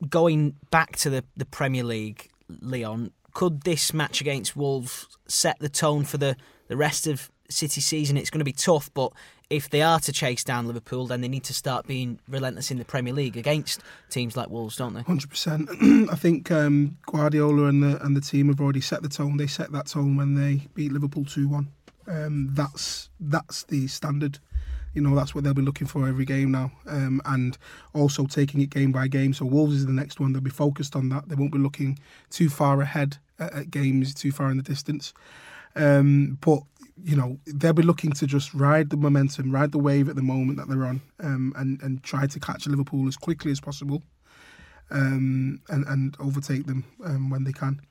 [0.10, 2.30] Going back to the, the Premier League,
[2.62, 6.36] Leon, could this match against Wolves set the tone for the,
[6.68, 8.18] the rest of City season?
[8.18, 9.14] It's going to be tough, but
[9.50, 12.80] if they are to chase down Liverpool, then they need to start being relentless in
[12.80, 15.04] the Premier League against teams like Wolves, don't they?
[15.04, 15.70] Hundred percent.
[16.12, 19.38] I think um, Guardiola and the and the team have already set the tone.
[19.38, 21.72] They set that tone when they beat Liverpool two one.
[22.08, 24.40] Um, that's that's the standard.
[24.94, 27.58] You know that's what they'll be looking for every game now, um, and
[27.94, 29.34] also taking it game by game.
[29.34, 30.34] So Wolves is the next one.
[30.34, 31.30] They'll be focused on that.
[31.30, 32.00] They won't be looking
[32.30, 35.14] too far ahead at, at games, too far in the distance.
[35.76, 36.62] Um, but
[37.04, 40.24] you know they'll be looking to just ride the momentum, ride the wave at the
[40.24, 44.02] moment that they're on, um, and and try to catch Liverpool as quickly as possible,
[44.90, 47.82] um, and and overtake them um, when they can.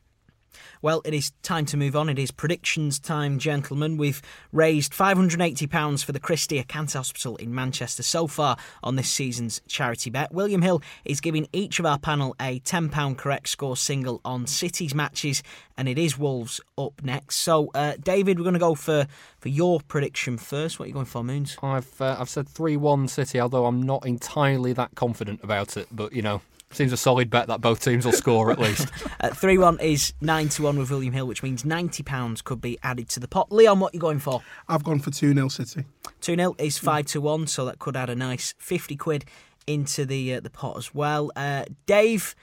[0.82, 2.08] Well, it is time to move on.
[2.08, 3.96] It is predictions time, gentlemen.
[3.96, 9.60] We've raised £580 for the Christie Cancer Hospital in Manchester so far on this season's
[9.68, 10.32] charity bet.
[10.32, 14.94] William Hill is giving each of our panel a £10 correct score single on City's
[14.94, 15.42] matches,
[15.76, 17.36] and it is Wolves up next.
[17.36, 19.06] So, uh, David, we're going to go for,
[19.38, 20.78] for your prediction first.
[20.78, 21.56] What are you going for, Moons?
[21.62, 25.88] I've, uh, I've said 3 1 City, although I'm not entirely that confident about it,
[25.90, 26.42] but you know.
[26.72, 28.88] Seems a solid bet that both teams will score at least.
[29.20, 32.78] uh, 3 1 is 9 to 1 with William Hill, which means £90 could be
[32.82, 33.50] added to the pot.
[33.52, 34.42] Leon, what are you going for?
[34.68, 35.84] I've gone for 2 0 City.
[36.20, 39.24] 2 0 is 5 to 1, so that could add a nice 50 quid
[39.66, 41.30] into the uh, the pot as well.
[41.36, 42.34] Uh, Dave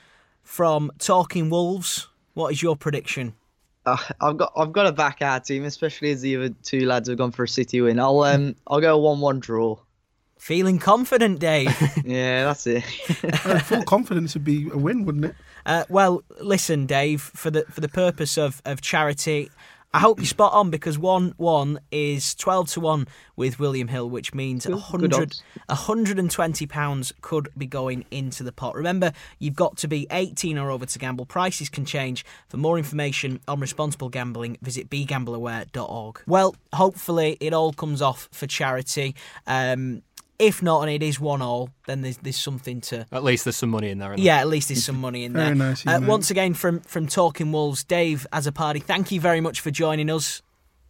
[0.42, 3.34] from Talking Wolves, what is your prediction?
[3.86, 7.10] Uh, I've got I've got to back our team, especially as the other two lads
[7.10, 8.00] have gone for a City win.
[8.00, 9.78] I'll um I'll go one one draw.
[10.44, 11.74] Feeling confident, Dave.
[12.06, 12.82] yeah, that's it.
[12.82, 15.36] full confidence would be a win, wouldn't it?
[15.66, 17.22] Uh, well, listen, Dave.
[17.22, 19.50] For the for the purpose of, of charity,
[19.94, 24.10] I hope you're spot on because one one is twelve to one with William Hill,
[24.10, 25.44] which means Good- good 100, odds.
[25.68, 28.76] 120 pounds could be going into the pot.
[28.76, 31.26] Remember, you've got to be eighteen or over to gamble.
[31.26, 32.26] Prices can change.
[32.50, 36.20] For more information on responsible gambling, visit begambleaware.org.
[36.28, 39.16] Well, hopefully it all comes off for charity.
[39.48, 40.02] Um,
[40.40, 43.56] if not, and it is one all, then there's there's something to At least there's
[43.56, 44.14] some money in there.
[44.14, 45.56] isn't yeah, at least there's some money in Very there.
[45.56, 49.72] nice uh, once again, from from Talking Wolves, Dave Azzopardi, thank you very much for
[49.72, 50.42] joining us.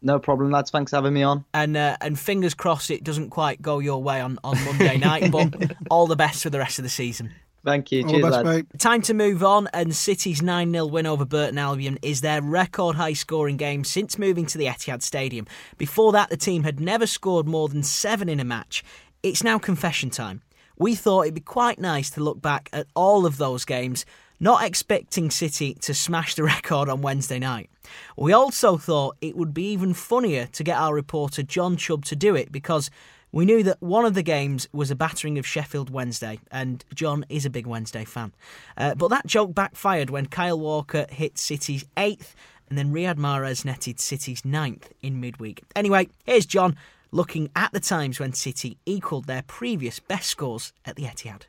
[0.02, 0.70] No problem, lads.
[0.70, 1.46] Thanks for having me on.
[1.54, 5.32] And uh, and fingers crossed it doesn't quite go your way on, on Monday night,
[5.32, 5.54] but
[5.90, 7.34] all the best for the rest of the season.
[7.66, 8.04] Thank you.
[8.04, 8.46] All Cheers, best, lads.
[8.46, 8.80] mate.
[8.80, 12.98] Time to move on, and City's 9 0 win over Burton Albion is their record
[12.98, 15.48] high scoring game since moving to the Etihad Stadium.
[15.78, 18.84] Before that, the team had never scored more than seven in a match.
[19.24, 20.42] It's now confession time.
[20.78, 24.06] We thought it'd be quite nice to look back at all of those games
[24.42, 27.70] not expecting City to smash the record on Wednesday night.
[28.18, 32.18] We also thought it would be even funnier to get our reporter John Chubb to
[32.18, 32.92] do it because
[33.32, 37.26] we knew that one of the games was a battering of Sheffield Wednesday, and John
[37.30, 38.34] is a big Wednesday fan.
[38.76, 42.36] Uh, but that joke backfired when Kyle Walker hit City's eighth,
[42.68, 45.64] and then Riyad Mahrez netted City's ninth in midweek.
[45.78, 46.76] Anyway, here's John
[47.14, 51.44] looking at the times when City equalled their previous best scores at the Etihad.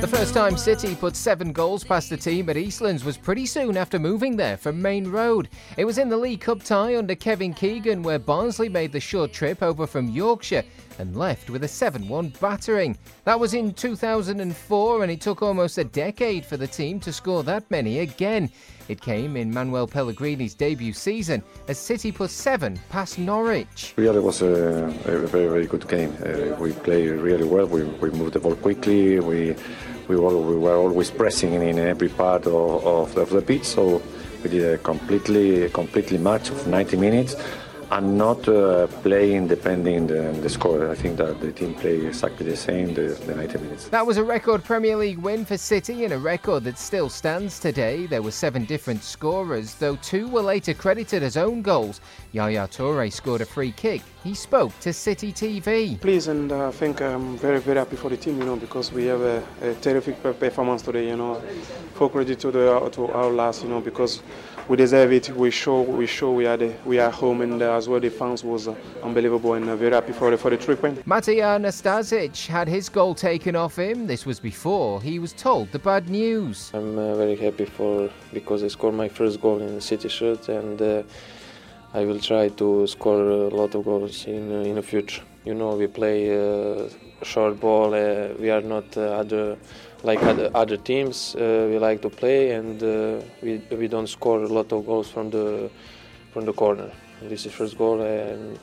[0.00, 3.76] The first time City put seven goals past the team at Eastlands was pretty soon
[3.76, 5.48] after moving there from Maine Road.
[5.76, 9.32] It was in the League Cup tie under Kevin Keegan where Barnsley made the short
[9.32, 10.64] trip over from Yorkshire
[11.00, 12.96] and left with a 7 1 battering.
[13.24, 17.42] That was in 2004 and it took almost a decade for the team to score
[17.44, 18.50] that many again.
[18.88, 23.94] It came in Manuel Pellegrini's debut season as City put seven past Norwich.
[23.96, 26.16] Really it was a, a very very good game.
[26.24, 27.66] Uh, we played really well.
[27.66, 29.20] We, we moved the ball quickly.
[29.20, 29.56] We
[30.08, 33.64] we were, we were always pressing in every part of, of, of the pitch.
[33.64, 34.02] So
[34.42, 37.36] we did a completely completely match of 90 minutes
[37.92, 40.90] and not uh, playing depending the, the score.
[40.90, 43.88] I think that the team played exactly the same the, the 90 minutes.
[43.88, 47.58] That was a record Premier League win for City and a record that still stands
[47.58, 48.06] today.
[48.06, 52.00] There were seven different scorers, though two were later credited as own goals.
[52.32, 54.02] Yaya Toure scored a free kick.
[54.22, 56.00] He spoke to City TV.
[56.00, 58.92] Please, and uh, I think I'm very, very happy for the team, you know, because
[58.92, 61.42] we have a, a terrific performance today, you know.
[61.94, 64.22] Full credit to, the, to our last, you know, because
[64.68, 65.28] we deserve it.
[65.30, 68.10] We show we show we are the, we are home, and uh, as well the
[68.10, 71.04] fans was uh, unbelievable, and uh, very happy for the for the three point.
[71.06, 74.06] Matija Nastasic had his goal taken off him.
[74.06, 76.70] This was before he was told the bad news.
[76.74, 80.48] I'm uh, very happy for because I scored my first goal in the City shirt,
[80.48, 81.02] and uh,
[81.94, 85.22] I will try to score a lot of goals in uh, in the future.
[85.44, 86.88] You know, we play
[87.22, 87.90] short ball.
[88.38, 89.56] we are not other
[90.02, 94.42] like other, other teams, uh, we like to play and uh, we, we don't score
[94.42, 95.70] a lot of goals from the
[96.32, 96.90] from the corner.
[97.22, 98.58] This is first goal and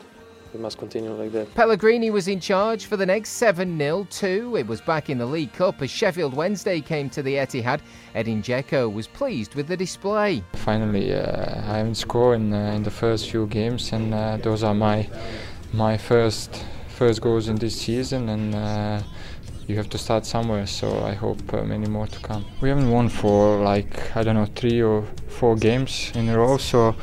[0.53, 1.53] we must continue like that.
[1.53, 4.55] Pellegrini was in charge for the next 7 0 2.
[4.57, 7.81] It was back in the League Cup as Sheffield Wednesday came to the Etihad.
[8.15, 10.43] Edin Dzeko was pleased with the display.
[10.53, 14.63] Finally, uh, I haven't scored in, uh, in the first few games, and uh, those
[14.63, 15.09] are my
[15.73, 19.01] my first first goals in this season, and uh,
[19.67, 20.65] you have to start somewhere.
[20.65, 22.45] So I hope uh, many more to come.
[22.61, 26.57] We haven't won for like I don't know three or four games in a row.
[26.57, 26.95] So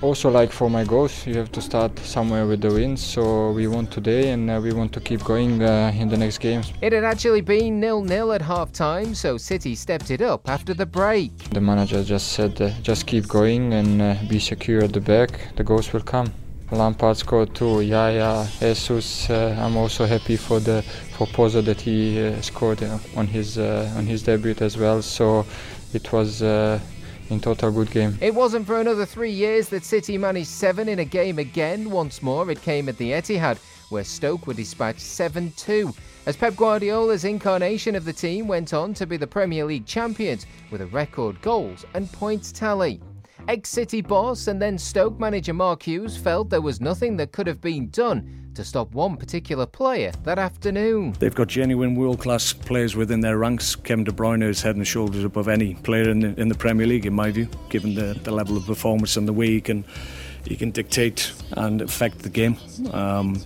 [0.00, 3.02] also like for my goals, you have to start somewhere with the wins.
[3.02, 6.38] So we won today, and uh, we want to keep going uh, in the next
[6.38, 6.72] games.
[6.80, 10.86] It had actually been nil-nil at half time, so City stepped it up after the
[10.86, 11.36] break.
[11.50, 15.30] The manager just said, uh, just keep going and uh, be secure at the back.
[15.56, 16.32] The goals will come.
[16.70, 17.80] Lampard scored too.
[17.80, 19.30] Yaya, Jesus.
[19.30, 20.82] Uh, I'm also happy for the
[21.16, 25.02] for Pozo that he uh, scored uh, on his uh, on his debut as well.
[25.02, 25.46] So
[25.92, 26.42] it was.
[26.42, 26.78] Uh,
[27.30, 28.16] in total, good game.
[28.22, 31.90] It wasn't for another three years that City managed seven in a game again.
[31.90, 33.58] Once more, it came at the Etihad,
[33.90, 35.92] where Stoke were dispatched 7 2.
[36.24, 40.46] As Pep Guardiola's incarnation of the team went on to be the Premier League champions
[40.70, 43.00] with a record goals and points tally.
[43.48, 47.46] Ex City boss and then Stoke manager Mark Hughes felt there was nothing that could
[47.46, 51.14] have been done to stop one particular player that afternoon.
[51.18, 53.74] They've got genuine world class players within their ranks.
[53.74, 56.86] Kevin De Bruyne is head and shoulders above any player in the, in the Premier
[56.86, 59.82] League, in my view, given the, the level of performance and the way he can,
[60.44, 62.58] he can dictate and affect the game.
[62.92, 63.40] Um,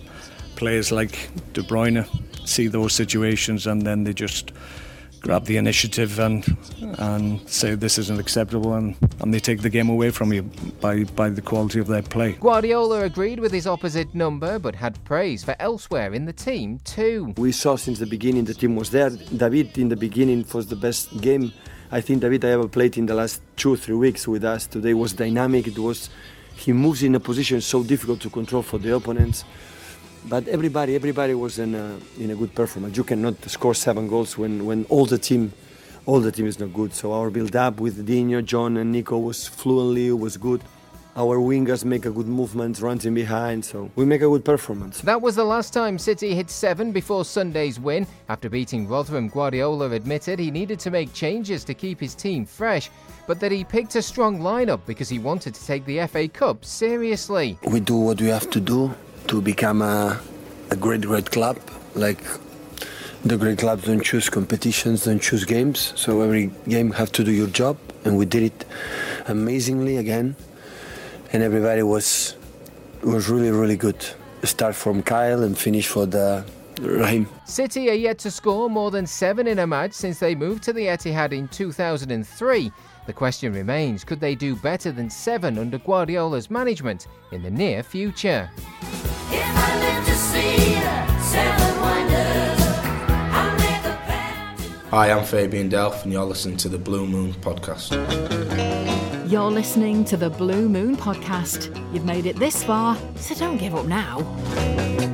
[0.57, 2.05] players like De Bruyne
[2.45, 4.51] see those situations and then they just
[5.23, 6.45] grab the initiative and
[6.99, 10.43] and say this isn't acceptable and, and they take the game away from you
[10.81, 12.33] by, by the quality of their play.
[12.33, 17.33] Guardiola agreed with his opposite number but had praise for elsewhere in the team too.
[17.37, 19.09] We saw since the beginning the team was there.
[19.09, 21.53] David in the beginning was the best game
[21.89, 24.67] I think David I ever played in the last two or three weeks with us.
[24.67, 25.67] Today was dynamic.
[25.67, 26.09] It was
[26.55, 29.45] he moves in a position so difficult to control for the opponents
[30.29, 32.97] but everybody everybody was in a, in a good performance.
[32.97, 35.53] You cannot score seven goals when, when all the team
[36.05, 36.93] all the team is not good.
[36.93, 40.61] So our build up with Dino, John, and Nico was fluently was good.
[41.15, 45.01] Our wingers make a good movement, running behind, so we make a good performance.
[45.01, 48.07] That was the last time City hit seven before Sunday's win.
[48.29, 52.89] After beating Rotherham, Guardiola admitted he needed to make changes to keep his team fresh,
[53.27, 56.65] but that he picked a strong lineup because he wanted to take the FA Cup
[56.65, 57.59] seriously.
[57.63, 58.95] We do what we have to do
[59.27, 60.19] to become a,
[60.69, 61.57] a great, great club.
[61.95, 62.19] Like
[63.23, 65.93] the great clubs don't choose competitions, don't choose games.
[65.95, 68.65] So every game have to do your job, and we did it
[69.27, 70.35] amazingly again.
[71.31, 72.35] And everybody was
[73.01, 74.05] was really really good.
[74.43, 76.45] Start from Kyle and finish for the
[76.81, 77.27] Raheem.
[77.45, 80.73] City are yet to score more than seven in a match since they moved to
[80.73, 82.71] the Etihad in 2003.
[83.05, 87.83] The question remains could they do better than seven under Guardiola's management in the near
[87.83, 88.49] future?
[94.93, 97.89] Hi, I'm Fabian Delph, and you're listening to the Blue Moon podcast.
[99.27, 101.75] You're listening to the Blue Moon podcast.
[101.91, 104.19] You've made it this far, so don't give up now.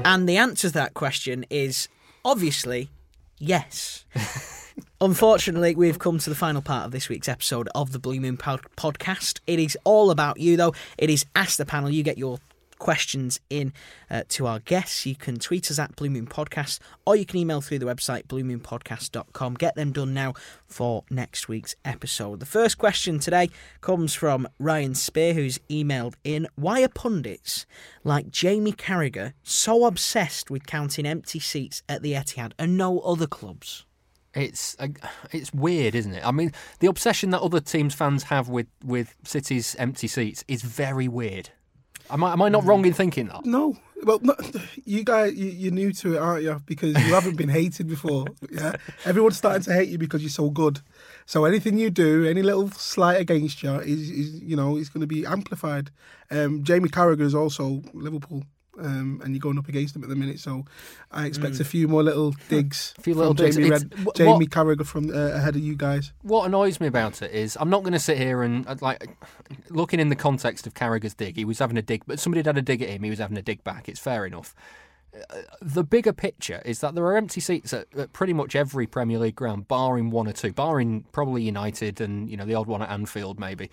[0.03, 1.87] And the answer to that question is
[2.25, 2.89] obviously
[3.37, 4.03] yes.
[4.99, 8.35] Unfortunately, we've come to the final part of this week's episode of the Blue Moon
[8.35, 9.39] pod- podcast.
[9.47, 10.73] It is all about you, though.
[10.97, 11.89] It is Ask the Panel.
[11.89, 12.39] You get your
[12.79, 13.73] questions in
[14.09, 15.05] uh, to our guests.
[15.05, 18.25] You can tweet us at Blue Moon Podcast or you can email through the website
[18.27, 19.53] bluemoonpodcast.com.
[19.55, 20.33] Get them done now
[20.65, 22.39] for next week's episode.
[22.39, 23.49] The first question today
[23.81, 27.65] comes from Ryan Spear, who's emailed in Why are pundits
[28.03, 33.27] like Jamie Carragher so obsessed with counting empty seats at the Etihad and no other
[33.27, 33.85] clubs?
[34.35, 34.87] It's uh,
[35.31, 36.25] it's weird, isn't it?
[36.25, 40.61] I mean, the obsession that other teams' fans have with with City's empty seats is
[40.61, 41.49] very weird.
[42.09, 43.45] Am I am I not wrong in thinking that?
[43.45, 43.77] No.
[44.03, 44.21] Well,
[44.85, 46.61] you guys, you, you're new to it, aren't you?
[46.65, 48.25] Because you haven't been hated before.
[48.51, 50.79] Yeah, everyone's starting to hate you because you're so good.
[51.25, 55.01] So anything you do, any little slight against you, is, is you know, is going
[55.01, 55.91] to be amplified.
[56.31, 58.43] Um, Jamie Carragher is also Liverpool.
[58.77, 60.63] Um, and you're going up against them at the minute, so
[61.11, 61.59] I expect Mm.
[61.59, 62.93] a few more little digs.
[62.97, 63.57] A few little digs.
[63.57, 66.13] Jamie, Red, wh- Jamie Carragher from uh, ahead of you guys.
[66.21, 69.09] What annoys me about it is I'm not going to sit here and uh, like
[69.69, 71.35] looking in the context of Carragher's dig.
[71.35, 73.03] He was having a dig, but somebody had a dig at him.
[73.03, 73.89] He was having a dig back.
[73.89, 74.55] It's fair enough.
[75.13, 78.87] Uh, The bigger picture is that there are empty seats at, at pretty much every
[78.87, 82.67] Premier League ground, barring one or two, barring probably United and you know the odd
[82.67, 83.69] one at Anfield maybe.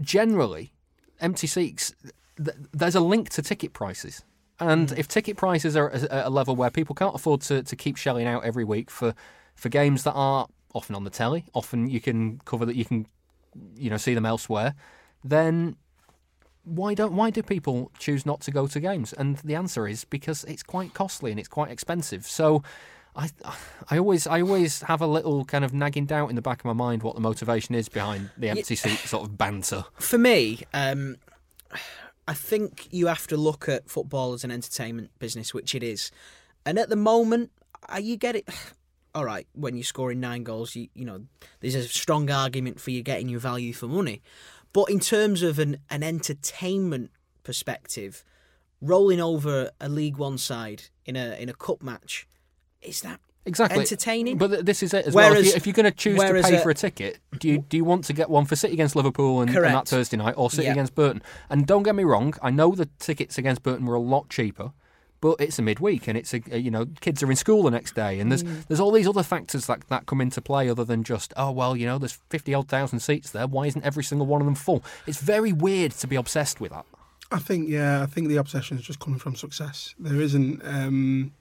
[0.00, 0.72] Generally,
[1.20, 1.94] empty seats.
[2.36, 4.24] Th- there's a link to ticket prices.
[4.60, 7.96] And if ticket prices are at a level where people can't afford to, to keep
[7.96, 9.14] shelling out every week for,
[9.56, 13.06] for games that are often on the telly, often you can cover that you can
[13.76, 14.74] you know see them elsewhere,
[15.22, 15.76] then
[16.64, 19.12] why don't why do people choose not to go to games?
[19.12, 22.26] And the answer is because it's quite costly and it's quite expensive.
[22.26, 22.62] So
[23.14, 23.30] I
[23.90, 26.64] I always I always have a little kind of nagging doubt in the back of
[26.64, 29.84] my mind what the motivation is behind the empty seat sort of banter.
[29.98, 31.16] For me, um,
[32.26, 36.10] I think you have to look at football as an entertainment business, which it is.
[36.64, 37.50] And at the moment,
[38.00, 38.48] you get it.
[39.14, 41.26] All right, when you're scoring nine goals, you you know
[41.60, 44.22] there's a strong argument for you getting your value for money.
[44.72, 47.12] But in terms of an, an entertainment
[47.44, 48.24] perspective,
[48.80, 52.26] rolling over a League One side in a in a cup match,
[52.82, 53.80] is that Exactly.
[53.80, 54.38] entertaining?
[54.38, 55.26] But this is it as well.
[55.26, 57.48] If, Whereas- you, if you're going to choose to pay a- for a ticket, do
[57.48, 60.16] you do you want to get one for City against Liverpool and, and that Thursday
[60.16, 60.72] night, or City Yeah.
[60.72, 61.22] against Burton?
[61.50, 64.72] And don't get me wrong, I know the tickets against Burton were a lot cheaper,
[65.20, 67.70] but it's a midweek and it's a a- you know kids are in school the
[67.70, 68.66] next day, and there's Mm.
[68.68, 71.76] there's all these other factors that that come into play other than just oh well
[71.76, 73.46] you know there's fifty odd thousand seats there.
[73.46, 74.82] Why isn't every single one of them full?
[75.06, 76.86] It's very weird to be obsessed with that.
[77.32, 79.94] I think, yeah, I think the obsession is just coming from success.
[79.98, 81.32] There isn't um,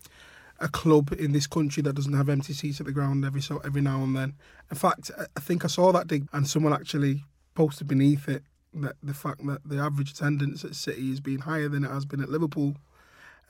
[0.59, 3.57] a club in this country that doesn't have empty seats at the ground every so
[3.65, 4.33] every now and then.
[4.71, 7.25] In fact, I- think I saw that dig, and someone actually
[7.55, 8.43] posted beneath it
[8.73, 12.05] that the fact that the average attendance at City has been higher than it has
[12.05, 12.75] been at Liverpool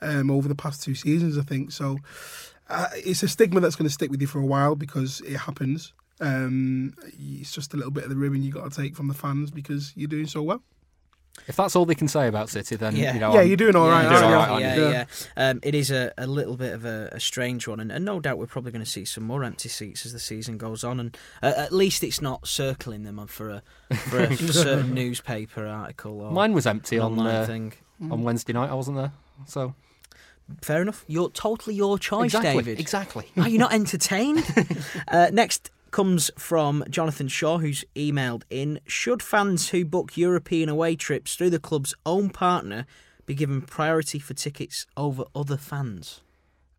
[0.00, 1.38] um, over the past two seasons.
[1.38, 1.98] I think so.
[2.68, 5.36] Uh, it's a stigma that's going to stick with you for a while because it
[5.36, 5.92] happens.
[6.20, 9.14] Um, it's just a little bit of the ribbon you got to take from the
[9.14, 10.62] fans because you're doing so well.
[11.46, 13.12] If that's all they can say about City, then Yeah.
[13.12, 14.66] you know Yeah, I'm- you're doing all right, you're doing aren't all you?
[14.66, 14.92] right, aren't yeah, you?
[14.92, 15.04] yeah.
[15.36, 18.18] Um, it is a, a little bit of a, a strange one, and, and no
[18.20, 21.00] doubt we're probably going to see some more empty seats as the season goes on.
[21.00, 23.62] And uh, at least it's not circling them for a
[23.96, 26.22] for a certain newspaper article.
[26.22, 27.72] Or Mine was empty on online uh, thing.
[28.10, 28.70] on Wednesday night.
[28.70, 29.12] I wasn't there,
[29.46, 29.74] so
[30.60, 31.04] Fair enough.
[31.08, 32.78] You're totally your choice, Exactly, David.
[32.80, 33.26] exactly.
[33.38, 34.44] Are you not entertained?
[35.08, 40.96] uh, next comes from Jonathan Shaw, who's emailed in Should fans who book European away
[40.96, 42.84] trips through the club's own partner
[43.26, 46.20] be given priority for tickets over other fans?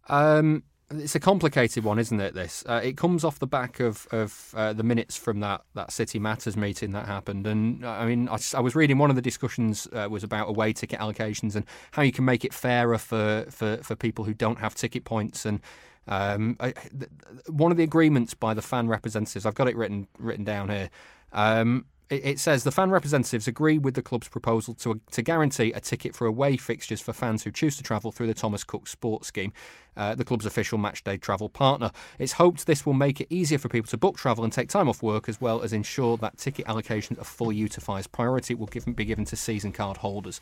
[0.10, 2.34] Um, it's a complicated one, isn't it?
[2.34, 5.94] This uh, it comes off the back of of uh, the minutes from that that
[5.94, 9.22] City Matters meeting that happened, and uh, I mean, I was reading one of the
[9.22, 13.46] discussions uh, was about away ticket allocations and how you can make it fairer for
[13.50, 15.62] for, for people who don't have ticket points and.
[16.08, 17.10] Um, I, th-
[17.48, 20.90] one of the agreements by the fan representatives, I've got it written written down here.
[21.34, 25.72] Um, it, it says the fan representatives agree with the club's proposal to to guarantee
[25.72, 28.88] a ticket for away fixtures for fans who choose to travel through the Thomas Cook
[28.88, 29.52] Sports Scheme,
[29.98, 31.92] uh, the club's official matchday travel partner.
[32.20, 34.88] It's hoped this will make it easier for people to book travel and take time
[34.88, 38.12] off work, as well as ensure that ticket allocations are fully utilised.
[38.12, 40.40] Priority will give, be given to season card holders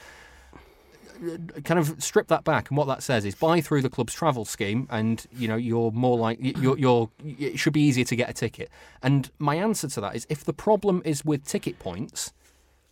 [1.64, 4.46] kind of strip that back, and what that says is buy through the club's travel
[4.46, 8.30] scheme, and you know you're more like you're, you're it should be easier to get
[8.30, 8.70] a ticket.
[9.02, 12.34] And my answer to that is if the problem is with ticket points,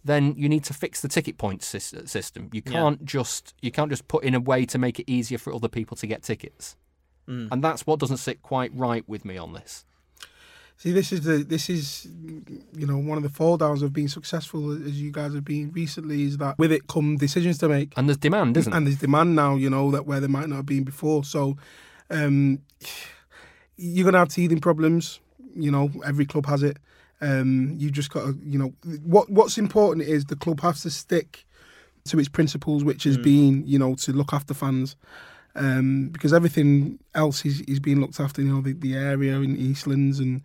[0.04, 2.50] then you need to fix the ticket points system.
[2.52, 5.54] You can't just you can't just put in a way to make it easier for
[5.54, 6.76] other people to get tickets.
[7.28, 7.50] Mm.
[7.52, 9.86] And that's what doesn't sit quite right with me on this.
[10.82, 12.08] See, this is the this is
[12.76, 15.72] you know one of the fall downs of being successful as you guys have been
[15.72, 18.98] recently is that with it come decisions to make and there's demand, isn't and there's
[18.98, 19.56] demand now.
[19.56, 21.24] You know that where there might not have been before.
[21.24, 21.56] So
[22.10, 22.64] um,
[23.78, 25.20] you're gonna have teething problems.
[25.56, 26.78] You know every club has it.
[27.22, 28.74] Um, you just got to you know
[29.04, 31.46] what what's important is the club has to stick
[32.06, 33.24] to its principles, which has Mm.
[33.24, 34.96] been you know to look after fans
[35.56, 38.42] um, because everything else is, is being looked after.
[38.42, 40.42] You know, the, the area in Eastlands and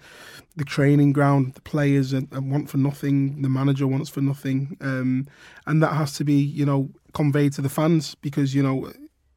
[0.56, 4.76] the training ground, the players are, are want for nothing, the manager wants for nothing,
[4.80, 5.26] um,
[5.66, 8.90] and that has to be you know conveyed to the fans because you know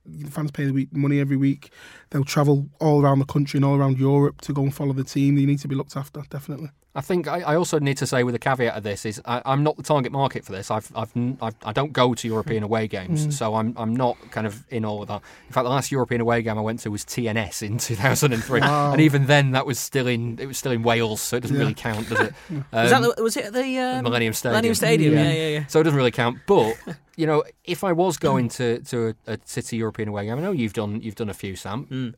[0.05, 1.71] the fans pay the week, money every week.
[2.09, 5.03] They'll travel all around the country and all around Europe to go and follow the
[5.03, 5.35] team.
[5.35, 6.69] They need to be looked after, definitely.
[6.95, 9.41] I think I, I also need to say with a caveat of this is I,
[9.45, 10.71] I'm not the target market for this.
[10.71, 13.33] I've, I've, n- I've I don't go to European away games, Mm.
[13.33, 15.21] so I'm I'm not kind of in all of that.
[15.47, 18.91] In fact, the last European away game I went to was TNS in 2003, Wow.
[18.93, 21.55] and even then that was still in it was still in Wales, so it doesn't
[21.55, 21.61] Yeah.
[21.61, 22.33] really count, does it?
[22.49, 24.53] was, that Um, the, was it at the um, Millennium Stadium.
[24.53, 25.65] Millennium Stadium, yeah, yeah, yeah.
[25.67, 26.39] So it doesn't really count.
[26.47, 26.75] But
[27.15, 30.41] you know, if I was going to to a, a City European away game, I
[30.41, 31.85] know you've done you've done a few, Sam.
[31.85, 32.15] Mm.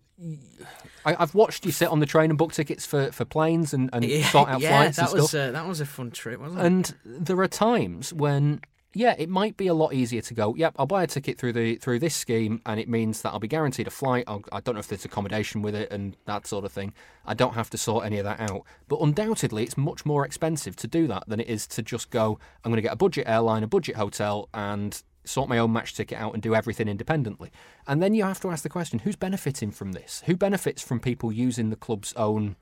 [1.06, 3.90] I, I've watched you sit on the train and book tickets for, for planes and,
[3.92, 5.50] and yeah, sort out yeah, flights that and was stuff.
[5.50, 6.66] uh, that was a fun trip, wasn't it?
[6.66, 8.62] And there are times when,
[8.94, 10.54] yeah, it might be a lot easier to go.
[10.56, 13.40] Yep, I'll buy a ticket through the through this scheme, and it means that I'll
[13.40, 14.26] be guaranteed a flight.
[14.28, 16.94] I'll, I don't know if there's accommodation with it and that sort of thing.
[17.26, 18.64] I don't have to sort any of that out.
[18.88, 22.38] But undoubtedly, it's much more expensive to do that than it is to just go.
[22.64, 25.94] I'm going to get a budget airline, a budget hotel, and sort my own match
[25.94, 27.52] ticket out and do everything independently.
[27.88, 30.24] And then you have to ask the question: Who's benefiting from this?
[30.26, 32.56] Who benefits from people using the club's own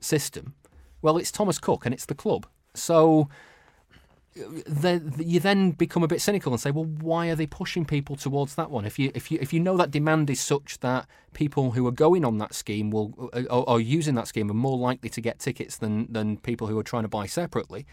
[0.00, 0.54] system?
[1.00, 2.46] Well, it's Thomas Cook and it's the club.
[2.74, 3.28] So
[4.34, 8.16] the, you then become a bit cynical and say, well, why are they pushing people
[8.16, 8.84] towards that one?
[8.84, 11.92] If you if you if you know that demand is such that people who are
[11.92, 15.10] going on that scheme will uh, uh, or, or using that scheme are more likely
[15.10, 17.86] to get tickets than than people who are trying to buy separately.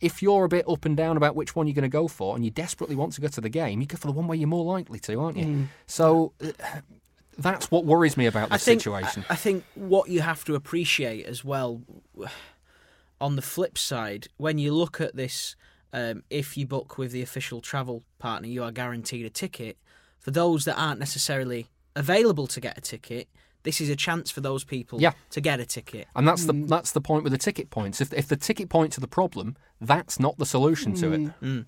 [0.00, 2.36] If you're a bit up and down about which one you're going to go for,
[2.36, 4.38] and you desperately want to go to the game, you go for the one where
[4.38, 5.46] you're more likely to, aren't you?
[5.46, 5.66] Mm.
[5.86, 6.52] So uh,
[7.38, 9.24] that's what worries me about I think, situation.
[9.28, 11.82] I, I think what you have to appreciate as well,
[13.20, 15.56] on the flip side, when you look at this,
[15.92, 19.76] um, if you book with the official travel partner, you are guaranteed a ticket.
[20.18, 23.28] For those that aren't necessarily available to get a ticket,
[23.68, 25.12] this is a chance for those people Yeah.
[25.30, 26.06] to get a ticket.
[26.16, 28.00] And that's the that's the point with the ticket points.
[28.00, 29.56] If if the ticket points are the problem,
[29.92, 31.20] that's not the solution to it.
[31.42, 31.66] Mm.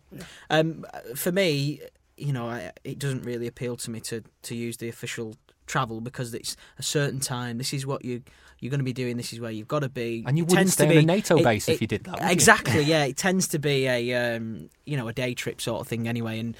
[0.56, 1.80] Um, for me,
[2.16, 5.34] you know, I, it doesn't really appeal to me to, to use the official
[5.66, 7.58] travel because it's a certain time.
[7.58, 8.22] This is what you
[8.60, 9.16] you're going to be doing.
[9.16, 10.22] This is where you've got to be.
[10.26, 11.86] And you It wouldn't stay to on a be- NATO it- base if it- you
[11.86, 12.32] did that, would you?
[12.32, 12.82] Exactly.
[12.92, 14.00] Yeah, it tends to be a
[14.36, 16.56] um, you know a day trip sort of thing anyway, and.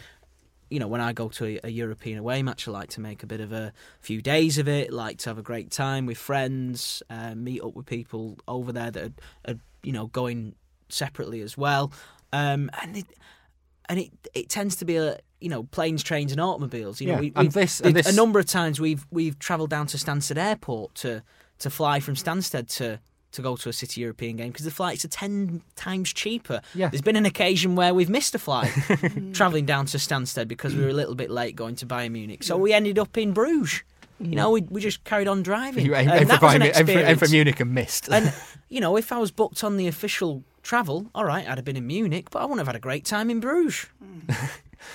[0.71, 3.23] You know, when I go to a, a European away match, I like to make
[3.23, 4.93] a bit of a few days of it.
[4.93, 8.91] Like to have a great time with friends, uh, meet up with people over there
[8.93, 9.12] that are,
[9.53, 10.55] are you know going
[10.89, 11.93] separately as well.
[12.33, 13.07] Um, and it,
[13.89, 17.01] and it it tends to be a you know planes, trains, and automobiles.
[17.01, 19.87] You know, Yeah, we, and we've- this- a number of times we've we've travelled down
[19.89, 21.23] to Stansted Airport to
[21.59, 23.01] to fly from Stansted to
[23.33, 26.61] to go to a City European game because the flights are ten times cheaper.
[26.74, 26.89] Yeah.
[26.89, 28.70] There's been an occasion where we've missed a flight
[29.33, 32.43] travelling down to Stansted because we were a little bit late going to Bayern Munich,
[32.43, 33.83] so we ended up in Bruges.
[34.22, 35.87] You know, we, we just carried on driving.
[35.87, 37.28] You aimed And for an Bayern- aimed for- aimed for.
[37.28, 38.09] Munich and missed.
[38.11, 38.33] And
[38.68, 41.76] you know, if I was booked on the official travel, all right, I'd have been
[41.76, 43.87] in Munich, but I wouldn't have had a great time in Bruges.
[44.28, 44.35] Uh,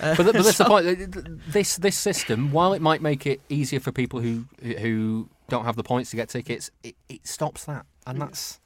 [0.00, 1.42] but, th- but that's the point.
[1.52, 5.76] This this system, while it might make it easier for people who who don't have
[5.76, 8.58] the points to get tickets, it, it stops that, and that's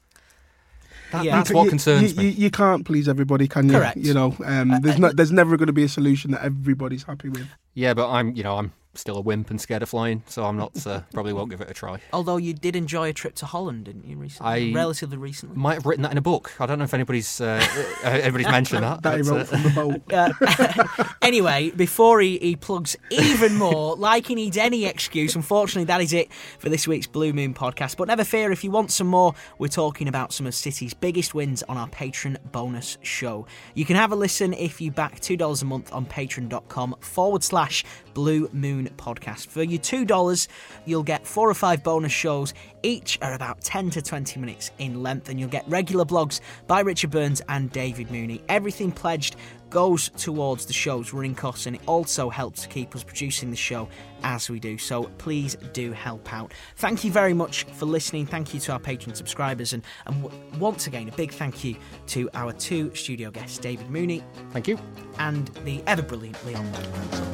[1.11, 2.25] that, You that's ca- what you- concerns you, me.
[2.29, 3.73] You, you can't please everybody, can you?
[3.75, 3.97] Correct.
[3.97, 7.29] You know, um, there's no, there's never going to be a solution that everybody's happy
[7.29, 7.47] with.
[7.73, 10.57] Yeah, but I'm you know I'm still a wimp and scared of flying, so I'm
[10.57, 11.99] not uh, probably won't give it a try.
[12.11, 14.71] Although you did enjoy a trip to Holland, didn't you, recently?
[14.71, 15.57] I Relatively recently.
[15.57, 16.53] Might have written that in a book.
[16.59, 17.65] I don't know if anybody's uh,
[18.03, 19.01] uh, anybody's mentioned that.
[19.03, 20.01] That he but, wrote from the boat.
[20.11, 26.01] Uh, anyway, before he, he plugs even more, like he needs any excuse, unfortunately, that
[26.01, 27.97] is it for this week's Blue Moon podcast.
[27.97, 31.33] But never fear, if you want some more, we're talking about some of City's biggest
[31.33, 33.45] wins on our Patreon bonus show.
[33.73, 37.85] You can have a listen if you back $2 a month on patreon.com forward slash
[38.13, 39.47] Blue Moon podcast.
[39.47, 40.47] For your $2,
[40.85, 42.53] you'll get four or five bonus shows.
[42.83, 46.79] Each are about 10 to 20 minutes in length, and you'll get regular blogs by
[46.79, 48.41] Richard Burns and David Mooney.
[48.49, 49.35] Everything pledged
[49.71, 53.57] goes towards the show's running costs and it also helps to keep us producing the
[53.57, 53.87] show
[54.23, 54.77] as we do.
[54.77, 56.53] So please do help out.
[56.75, 58.27] Thank you very much for listening.
[58.27, 61.75] Thank you to our Patreon subscribers and, and w- once again a big thank you
[62.07, 64.23] to our two studio guests, David Mooney.
[64.51, 64.77] Thank you.
[65.17, 67.31] And the ever brilliant Leon Manson.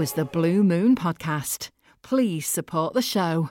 [0.00, 1.68] Was the Blue Moon Podcast.
[2.00, 3.50] Please support the show.